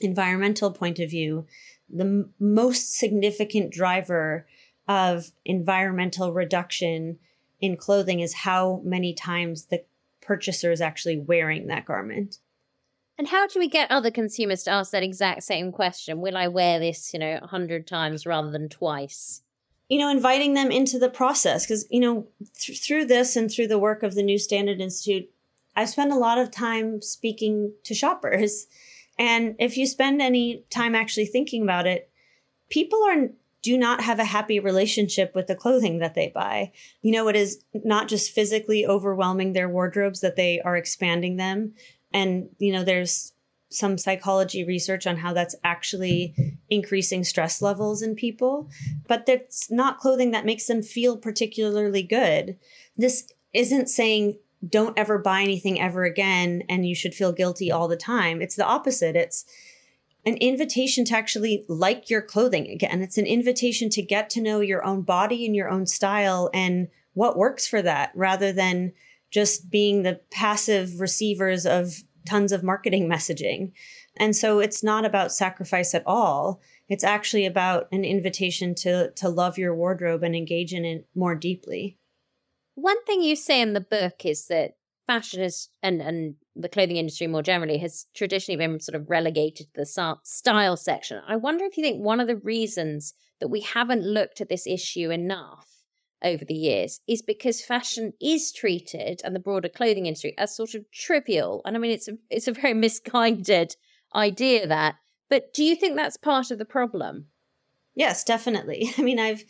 environmental 0.00 0.70
point 0.70 0.98
of 0.98 1.10
view. 1.10 1.46
The 1.88 2.04
m- 2.04 2.34
most 2.38 2.94
significant 2.94 3.72
driver 3.72 4.46
of 4.88 5.32
environmental 5.44 6.32
reduction 6.32 7.18
in 7.60 7.76
clothing 7.76 8.20
is 8.20 8.34
how 8.34 8.82
many 8.84 9.14
times 9.14 9.66
the 9.66 9.84
purchaser 10.20 10.72
is 10.72 10.80
actually 10.80 11.18
wearing 11.18 11.66
that 11.66 11.86
garment. 11.86 12.38
And 13.18 13.28
how 13.28 13.46
do 13.46 13.58
we 13.58 13.68
get 13.68 13.90
other 13.90 14.10
consumers 14.10 14.62
to 14.64 14.72
ask 14.72 14.90
that 14.92 15.02
exact 15.02 15.42
same 15.44 15.72
question? 15.72 16.20
Will 16.20 16.36
I 16.36 16.48
wear 16.48 16.78
this, 16.78 17.14
you 17.14 17.18
know, 17.18 17.38
a 17.40 17.46
hundred 17.46 17.86
times 17.86 18.26
rather 18.26 18.50
than 18.50 18.68
twice? 18.68 19.42
You 19.88 19.98
know, 19.98 20.10
inviting 20.10 20.54
them 20.54 20.70
into 20.70 20.98
the 20.98 21.08
process 21.08 21.64
because, 21.64 21.86
you 21.90 22.00
know, 22.00 22.26
th- 22.58 22.82
through 22.82 23.04
this 23.04 23.36
and 23.36 23.50
through 23.50 23.68
the 23.68 23.78
work 23.78 24.02
of 24.02 24.14
the 24.14 24.22
New 24.22 24.38
Standard 24.38 24.80
Institute, 24.80 25.30
I 25.76 25.84
spend 25.84 26.12
a 26.12 26.16
lot 26.16 26.38
of 26.38 26.50
time 26.50 27.02
speaking 27.02 27.72
to 27.84 27.94
shoppers. 27.94 28.66
And 29.18 29.54
if 29.58 29.76
you 29.76 29.86
spend 29.86 30.20
any 30.20 30.64
time 30.70 30.94
actually 30.94 31.26
thinking 31.26 31.62
about 31.62 31.86
it, 31.86 32.10
people 32.68 32.98
are 33.04 33.28
do 33.66 33.76
not 33.76 34.00
have 34.00 34.20
a 34.20 34.24
happy 34.24 34.60
relationship 34.60 35.34
with 35.34 35.48
the 35.48 35.56
clothing 35.56 35.98
that 35.98 36.14
they 36.14 36.30
buy. 36.32 36.70
You 37.02 37.10
know, 37.10 37.26
it 37.26 37.34
is 37.34 37.64
not 37.74 38.06
just 38.06 38.30
physically 38.30 38.86
overwhelming 38.86 39.54
their 39.54 39.68
wardrobes 39.68 40.20
that 40.20 40.36
they 40.36 40.60
are 40.60 40.76
expanding 40.76 41.36
them. 41.36 41.74
And, 42.12 42.48
you 42.58 42.72
know, 42.72 42.84
there's 42.84 43.32
some 43.68 43.98
psychology 43.98 44.64
research 44.64 45.06
on 45.06 45.16
how 45.16 45.32
that's 45.32 45.56
actually 45.64 46.34
increasing 46.70 47.24
stress 47.24 47.60
levels 47.60 48.02
in 48.02 48.14
people, 48.14 48.68
but 49.08 49.26
that's 49.26 49.70
not 49.70 49.98
clothing 49.98 50.30
that 50.30 50.46
makes 50.46 50.66
them 50.66 50.82
feel 50.82 51.16
particularly 51.16 52.02
good. 52.02 52.56
This 52.96 53.28
isn't 53.52 53.88
saying 53.88 54.38
don't 54.66 54.98
ever 54.98 55.18
buy 55.18 55.42
anything 55.42 55.80
ever 55.80 56.04
again 56.04 56.62
and 56.68 56.88
you 56.88 56.94
should 56.94 57.14
feel 57.14 57.32
guilty 57.32 57.70
all 57.70 57.88
the 57.88 57.96
time. 57.96 58.40
It's 58.40 58.56
the 58.56 58.64
opposite. 58.64 59.16
It's 59.16 59.44
an 60.24 60.36
invitation 60.38 61.04
to 61.06 61.16
actually 61.16 61.64
like 61.68 62.10
your 62.10 62.22
clothing 62.22 62.68
again. 62.68 63.00
It's 63.00 63.18
an 63.18 63.26
invitation 63.26 63.90
to 63.90 64.02
get 64.02 64.28
to 64.30 64.40
know 64.40 64.60
your 64.60 64.84
own 64.84 65.02
body 65.02 65.46
and 65.46 65.54
your 65.54 65.68
own 65.68 65.86
style 65.86 66.50
and 66.52 66.88
what 67.14 67.36
works 67.36 67.66
for 67.66 67.80
that 67.82 68.10
rather 68.14 68.52
than 68.52 68.92
just 69.30 69.70
being 69.70 70.02
the 70.02 70.20
passive 70.30 71.00
receivers 71.00 71.64
of 71.66 72.02
tons 72.26 72.52
of 72.52 72.62
marketing 72.62 73.08
messaging. 73.10 73.72
And 74.16 74.34
so 74.34 74.60
it's 74.60 74.82
not 74.82 75.04
about 75.04 75.32
sacrifice 75.32 75.94
at 75.94 76.02
all. 76.06 76.60
It's 76.88 77.04
actually 77.04 77.46
about 77.46 77.88
an 77.92 78.04
invitation 78.04 78.74
to 78.76 79.10
to 79.12 79.28
love 79.28 79.58
your 79.58 79.74
wardrobe 79.74 80.22
and 80.22 80.36
engage 80.36 80.72
in 80.72 80.84
it 80.84 81.06
more 81.14 81.34
deeply. 81.34 81.98
One 82.74 83.02
thing 83.04 83.22
you 83.22 83.36
say 83.36 83.60
in 83.60 83.72
the 83.72 83.80
book 83.80 84.24
is 84.24 84.46
that 84.46 84.76
fashion 85.06 85.42
is 85.42 85.68
and 85.82 86.00
and 86.00 86.34
the 86.54 86.68
clothing 86.68 86.96
industry 86.96 87.26
more 87.26 87.42
generally 87.42 87.78
has 87.78 88.06
traditionally 88.14 88.56
been 88.56 88.80
sort 88.80 88.96
of 88.96 89.10
relegated 89.10 89.66
to 89.66 89.80
the 89.80 90.20
style 90.24 90.76
section. 90.76 91.20
I 91.26 91.36
wonder 91.36 91.64
if 91.64 91.76
you 91.76 91.82
think 91.82 92.02
one 92.02 92.20
of 92.20 92.28
the 92.28 92.36
reasons 92.36 93.14
that 93.40 93.48
we 93.48 93.60
haven't 93.60 94.02
looked 94.02 94.40
at 94.40 94.48
this 94.48 94.66
issue 94.66 95.10
enough 95.10 95.75
over 96.24 96.44
the 96.44 96.54
years 96.54 97.00
is 97.06 97.22
because 97.22 97.64
fashion 97.64 98.12
is 98.20 98.52
treated 98.52 99.20
and 99.24 99.34
the 99.34 99.40
broader 99.40 99.68
clothing 99.68 100.06
industry 100.06 100.34
as 100.38 100.56
sort 100.56 100.74
of 100.74 100.90
trivial. 100.90 101.62
And 101.64 101.76
I 101.76 101.78
mean 101.78 101.92
it's 101.92 102.08
a 102.08 102.18
it's 102.30 102.48
a 102.48 102.52
very 102.52 102.74
misguided 102.86 103.76
idea 104.14 104.66
that. 104.66 104.96
But 105.28 105.52
do 105.52 105.64
you 105.64 105.76
think 105.76 105.96
that's 105.96 106.16
part 106.16 106.50
of 106.50 106.58
the 106.58 106.64
problem? 106.64 107.26
Yes, 107.96 108.22
definitely. 108.22 108.90
I 108.98 109.02
mean, 109.02 109.18
I've 109.18 109.44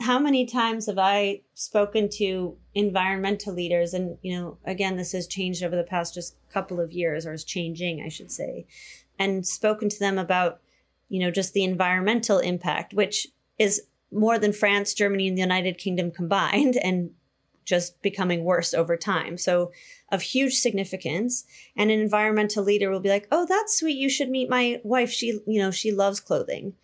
how 0.00 0.18
many 0.18 0.44
times 0.44 0.86
have 0.86 0.98
I 0.98 1.42
spoken 1.54 2.08
to 2.14 2.56
environmental 2.74 3.54
leaders? 3.54 3.94
And, 3.94 4.18
you 4.22 4.36
know, 4.36 4.58
again, 4.64 4.96
this 4.96 5.12
has 5.12 5.28
changed 5.28 5.62
over 5.62 5.76
the 5.76 5.84
past 5.84 6.14
just 6.14 6.36
couple 6.50 6.80
of 6.80 6.92
years, 6.92 7.24
or 7.24 7.32
is 7.32 7.44
changing, 7.44 8.02
I 8.04 8.08
should 8.08 8.32
say, 8.32 8.66
and 9.20 9.46
spoken 9.46 9.88
to 9.88 9.98
them 10.00 10.18
about, 10.18 10.60
you 11.08 11.20
know, 11.20 11.30
just 11.30 11.52
the 11.52 11.62
environmental 11.62 12.38
impact, 12.38 12.92
which 12.92 13.28
is 13.56 13.82
more 14.14 14.38
than 14.38 14.52
France, 14.52 14.94
Germany, 14.94 15.28
and 15.28 15.36
the 15.36 15.42
United 15.42 15.78
Kingdom 15.78 16.10
combined, 16.10 16.76
and 16.76 17.10
just 17.64 18.00
becoming 18.02 18.44
worse 18.44 18.74
over 18.74 18.96
time. 18.96 19.38
So, 19.38 19.72
of 20.10 20.22
huge 20.22 20.54
significance. 20.54 21.44
And 21.76 21.90
an 21.90 22.00
environmental 22.00 22.62
leader 22.62 22.90
will 22.90 23.00
be 23.00 23.08
like, 23.08 23.26
oh, 23.32 23.46
that's 23.46 23.78
sweet. 23.78 23.96
You 23.96 24.08
should 24.08 24.28
meet 24.28 24.48
my 24.48 24.80
wife. 24.84 25.10
She, 25.10 25.40
you 25.46 25.60
know, 25.60 25.70
she 25.70 25.90
loves 25.90 26.20
clothing. 26.20 26.74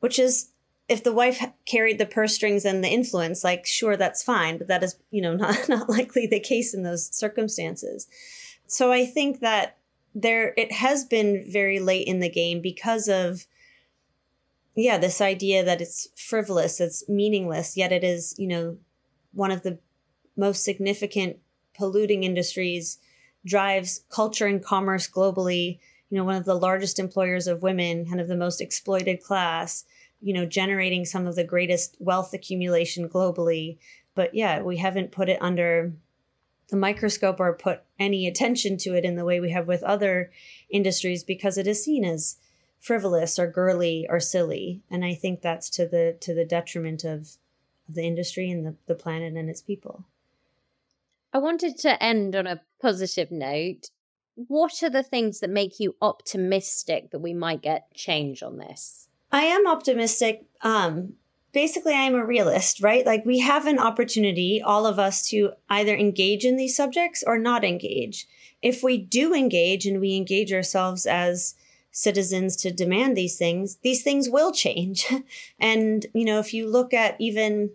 Which 0.00 0.18
is 0.18 0.50
if 0.88 1.02
the 1.02 1.12
wife 1.12 1.44
carried 1.66 1.98
the 1.98 2.06
purse 2.06 2.34
strings 2.34 2.64
and 2.64 2.82
the 2.82 2.88
influence, 2.88 3.44
like 3.44 3.66
sure, 3.66 3.96
that's 3.96 4.22
fine, 4.22 4.58
but 4.58 4.68
that 4.68 4.82
is, 4.82 4.96
you 5.10 5.20
know, 5.20 5.34
not 5.36 5.68
not 5.68 5.88
likely 5.88 6.26
the 6.26 6.40
case 6.40 6.72
in 6.74 6.82
those 6.82 7.14
circumstances. 7.14 8.06
So 8.66 8.92
I 8.92 9.04
think 9.04 9.40
that 9.40 9.76
there 10.14 10.54
it 10.56 10.72
has 10.72 11.04
been 11.04 11.44
very 11.50 11.78
late 11.78 12.06
in 12.06 12.20
the 12.20 12.30
game 12.30 12.60
because 12.60 13.08
of 13.08 13.46
yeah, 14.84 14.98
this 14.98 15.20
idea 15.20 15.64
that 15.64 15.80
it's 15.80 16.08
frivolous, 16.16 16.80
it's 16.80 17.08
meaningless, 17.08 17.76
yet 17.76 17.92
it 17.92 18.04
is, 18.04 18.34
you 18.38 18.46
know, 18.46 18.78
one 19.32 19.50
of 19.50 19.62
the 19.62 19.78
most 20.36 20.64
significant 20.64 21.38
polluting 21.76 22.24
industries, 22.24 22.98
drives 23.46 24.04
culture 24.10 24.46
and 24.46 24.64
commerce 24.64 25.08
globally, 25.08 25.78
you 26.10 26.16
know, 26.16 26.24
one 26.24 26.34
of 26.34 26.44
the 26.44 26.54
largest 26.54 26.98
employers 26.98 27.46
of 27.46 27.62
women, 27.62 28.04
kind 28.06 28.20
of 28.20 28.28
the 28.28 28.36
most 28.36 28.60
exploited 28.60 29.22
class 29.22 29.84
you 30.20 30.34
know, 30.34 30.44
generating 30.44 31.04
some 31.04 31.26
of 31.26 31.36
the 31.36 31.44
greatest 31.44 31.96
wealth 32.00 32.32
accumulation 32.34 33.08
globally. 33.08 33.78
But 34.14 34.34
yeah, 34.34 34.62
we 34.62 34.78
haven't 34.78 35.12
put 35.12 35.28
it 35.28 35.40
under 35.40 35.92
the 36.70 36.76
microscope 36.76 37.40
or 37.40 37.54
put 37.54 37.82
any 37.98 38.26
attention 38.26 38.76
to 38.78 38.94
it 38.94 39.04
in 39.04 39.16
the 39.16 39.24
way 39.24 39.40
we 39.40 39.50
have 39.52 39.66
with 39.66 39.82
other 39.82 40.30
industries 40.70 41.24
because 41.24 41.56
it 41.56 41.66
is 41.66 41.82
seen 41.82 42.04
as 42.04 42.36
frivolous 42.80 43.38
or 43.38 43.50
girly 43.50 44.06
or 44.08 44.20
silly. 44.20 44.82
And 44.90 45.04
I 45.04 45.14
think 45.14 45.40
that's 45.40 45.70
to 45.70 45.86
the 45.86 46.16
to 46.20 46.34
the 46.34 46.44
detriment 46.44 47.04
of, 47.04 47.36
of 47.88 47.94
the 47.94 48.06
industry 48.06 48.50
and 48.50 48.64
the, 48.64 48.74
the 48.86 48.94
planet 48.94 49.34
and 49.34 49.50
its 49.50 49.62
people. 49.62 50.04
I 51.32 51.38
wanted 51.38 51.76
to 51.78 52.02
end 52.02 52.34
on 52.34 52.46
a 52.46 52.62
positive 52.80 53.30
note. 53.30 53.90
What 54.34 54.82
are 54.82 54.90
the 54.90 55.02
things 55.02 55.40
that 55.40 55.50
make 55.50 55.80
you 55.80 55.96
optimistic 56.00 57.10
that 57.10 57.18
we 57.18 57.34
might 57.34 57.60
get 57.60 57.92
change 57.92 58.42
on 58.42 58.58
this? 58.58 59.08
I 59.30 59.42
am 59.42 59.66
optimistic. 59.66 60.46
Um, 60.62 61.14
basically, 61.52 61.92
I'm 61.92 62.14
a 62.14 62.24
realist, 62.24 62.82
right? 62.82 63.04
Like, 63.04 63.26
we 63.26 63.40
have 63.40 63.66
an 63.66 63.78
opportunity, 63.78 64.62
all 64.62 64.86
of 64.86 64.98
us, 64.98 65.28
to 65.30 65.52
either 65.68 65.94
engage 65.94 66.44
in 66.44 66.56
these 66.56 66.76
subjects 66.76 67.24
or 67.26 67.36
not 67.36 67.64
engage. 67.64 68.26
If 68.62 68.82
we 68.82 68.96
do 68.96 69.34
engage 69.34 69.86
and 69.86 70.00
we 70.00 70.16
engage 70.16 70.52
ourselves 70.52 71.04
as 71.04 71.54
citizens 71.90 72.56
to 72.56 72.70
demand 72.70 73.16
these 73.16 73.36
things, 73.36 73.76
these 73.82 74.02
things 74.02 74.28
will 74.28 74.52
change. 74.52 75.06
and, 75.58 76.06
you 76.14 76.24
know, 76.24 76.38
if 76.38 76.54
you 76.54 76.68
look 76.68 76.94
at 76.94 77.16
even 77.18 77.70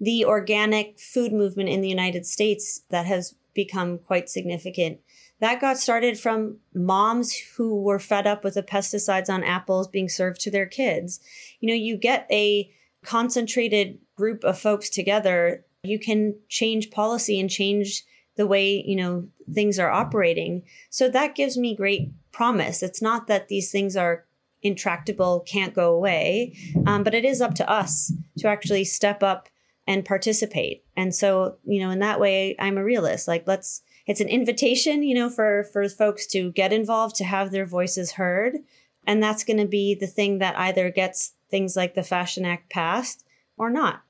the 0.00 0.24
organic 0.24 0.98
food 0.98 1.32
movement 1.32 1.68
in 1.68 1.80
the 1.80 1.88
United 1.88 2.26
States 2.26 2.82
that 2.90 3.06
has 3.06 3.34
become 3.54 3.98
quite 3.98 4.28
significant, 4.28 5.00
that 5.40 5.60
got 5.60 5.78
started 5.78 6.18
from 6.18 6.58
moms 6.74 7.36
who 7.56 7.80
were 7.80 7.98
fed 7.98 8.26
up 8.26 8.44
with 8.44 8.54
the 8.54 8.62
pesticides 8.62 9.28
on 9.28 9.44
apples 9.44 9.88
being 9.88 10.08
served 10.08 10.40
to 10.40 10.50
their 10.50 10.66
kids. 10.66 11.20
You 11.60 11.68
know, 11.68 11.74
you 11.74 11.96
get 11.96 12.26
a 12.30 12.70
concentrated 13.04 13.98
group 14.16 14.44
of 14.44 14.58
folks 14.58 14.88
together, 14.88 15.64
you 15.82 15.98
can 15.98 16.36
change 16.48 16.90
policy 16.90 17.38
and 17.38 17.50
change 17.50 18.04
the 18.36 18.46
way, 18.46 18.82
you 18.86 18.96
know, 18.96 19.28
things 19.52 19.78
are 19.78 19.90
operating. 19.90 20.62
So 20.90 21.08
that 21.08 21.34
gives 21.34 21.56
me 21.56 21.76
great 21.76 22.10
promise. 22.32 22.82
It's 22.82 23.02
not 23.02 23.26
that 23.26 23.48
these 23.48 23.70
things 23.70 23.96
are 23.96 24.24
intractable, 24.62 25.40
can't 25.40 25.74
go 25.74 25.94
away, 25.94 26.56
um, 26.86 27.04
but 27.04 27.14
it 27.14 27.24
is 27.24 27.40
up 27.40 27.54
to 27.54 27.70
us 27.70 28.12
to 28.38 28.48
actually 28.48 28.84
step 28.84 29.22
up 29.22 29.48
and 29.86 30.04
participate. 30.04 30.84
And 30.96 31.14
so, 31.14 31.58
you 31.64 31.80
know, 31.80 31.90
in 31.90 31.98
that 31.98 32.18
way, 32.18 32.56
I'm 32.58 32.78
a 32.78 32.84
realist. 32.84 33.28
Like, 33.28 33.46
let's 33.46 33.82
it's 34.06 34.20
an 34.20 34.28
invitation, 34.28 35.02
you 35.02 35.14
know, 35.14 35.30
for 35.30 35.64
for 35.72 35.88
folks 35.88 36.26
to 36.28 36.52
get 36.52 36.72
involved, 36.72 37.16
to 37.16 37.24
have 37.24 37.50
their 37.50 37.66
voices 37.66 38.12
heard, 38.12 38.58
and 39.06 39.22
that's 39.22 39.44
going 39.44 39.58
to 39.58 39.66
be 39.66 39.94
the 39.94 40.06
thing 40.06 40.38
that 40.38 40.58
either 40.58 40.90
gets 40.90 41.34
things 41.50 41.76
like 41.76 41.94
the 41.94 42.02
Fashion 42.02 42.44
Act 42.44 42.70
passed 42.70 43.24
or 43.56 43.70
not. 43.70 44.02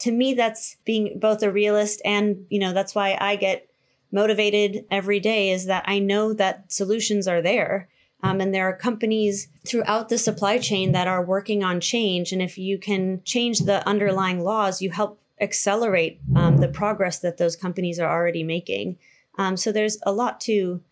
To 0.00 0.12
me, 0.12 0.34
that's 0.34 0.76
being 0.84 1.18
both 1.18 1.42
a 1.42 1.50
realist 1.50 2.02
and, 2.04 2.46
you 2.50 2.58
know, 2.58 2.72
that's 2.72 2.94
why 2.94 3.16
I 3.20 3.36
get 3.36 3.70
motivated 4.12 4.84
every 4.90 5.20
day 5.20 5.50
is 5.50 5.66
that 5.66 5.84
I 5.86 5.98
know 5.98 6.32
that 6.34 6.70
solutions 6.72 7.26
are 7.26 7.42
there. 7.42 7.88
Um, 8.22 8.40
and 8.40 8.54
there 8.54 8.68
are 8.68 8.76
companies 8.76 9.48
throughout 9.66 10.08
the 10.08 10.18
supply 10.18 10.58
chain 10.58 10.92
that 10.92 11.06
are 11.06 11.24
working 11.24 11.62
on 11.62 11.80
change. 11.80 12.32
And 12.32 12.40
if 12.40 12.56
you 12.56 12.78
can 12.78 13.22
change 13.24 13.60
the 13.60 13.86
underlying 13.86 14.42
laws, 14.42 14.80
you 14.80 14.90
help 14.90 15.20
accelerate 15.40 16.20
um, 16.34 16.56
the 16.56 16.68
progress 16.68 17.18
that 17.18 17.36
those 17.36 17.56
companies 17.56 17.98
are 17.98 18.10
already 18.10 18.42
making. 18.42 18.96
Um, 19.38 19.56
so 19.56 19.70
there's 19.70 19.98
a 20.04 20.12
lot 20.12 20.40
to 20.42 20.82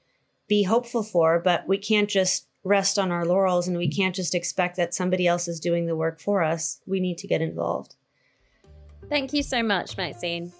be 0.48 0.64
hopeful 0.64 1.02
for, 1.02 1.38
but 1.38 1.66
we 1.66 1.78
can't 1.78 2.10
just 2.10 2.46
rest 2.62 2.98
on 2.98 3.10
our 3.10 3.24
laurels 3.24 3.66
and 3.66 3.76
we 3.76 3.88
can't 3.88 4.14
just 4.14 4.34
expect 4.34 4.76
that 4.76 4.94
somebody 4.94 5.26
else 5.26 5.48
is 5.48 5.60
doing 5.60 5.86
the 5.86 5.96
work 5.96 6.20
for 6.20 6.42
us. 6.42 6.80
We 6.86 7.00
need 7.00 7.18
to 7.18 7.26
get 7.26 7.42
involved. 7.42 7.94
Thank 9.08 9.32
you 9.32 9.42
so 9.42 9.62
much, 9.62 9.96
Maxine. 9.96 10.52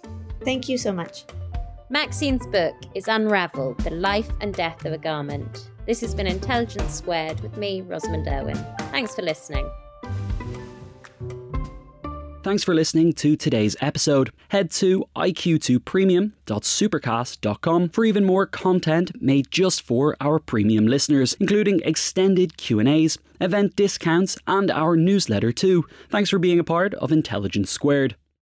Thank 0.44 0.68
you 0.68 0.78
so 0.78 0.92
much. 0.92 1.24
Maxine's 1.90 2.46
book 2.46 2.74
is 2.94 3.08
Unraveled 3.08 3.78
The 3.78 3.90
Life 3.90 4.30
and 4.40 4.54
Death 4.54 4.84
of 4.84 4.92
a 4.92 4.98
Garment. 4.98 5.70
This 5.86 6.00
has 6.00 6.14
been 6.14 6.26
Intelligence 6.26 6.94
Squared 6.94 7.40
with 7.40 7.56
me, 7.56 7.80
Rosamund 7.82 8.26
Urwin. 8.26 8.56
Thanks 8.90 9.14
for 9.14 9.22
listening. 9.22 9.70
Thanks 12.42 12.64
for 12.64 12.74
listening 12.74 13.12
to 13.14 13.36
today's 13.36 13.74
episode. 13.80 14.30
Head 14.48 14.70
to 14.72 15.06
iq2premium.supercast.com 15.16 17.88
for 17.88 18.04
even 18.04 18.24
more 18.24 18.46
content 18.46 19.22
made 19.22 19.50
just 19.50 19.80
for 19.80 20.14
our 20.20 20.38
premium 20.38 20.86
listeners, 20.86 21.34
including 21.40 21.80
extended 21.84 22.58
Q&As, 22.58 23.16
event 23.40 23.76
discounts, 23.76 24.36
and 24.46 24.70
our 24.70 24.94
newsletter 24.94 25.52
too. 25.52 25.86
Thanks 26.10 26.28
for 26.28 26.38
being 26.38 26.58
a 26.58 26.64
part 26.64 26.92
of 26.94 27.12
Intelligence 27.12 27.70
Squared. 27.70 28.16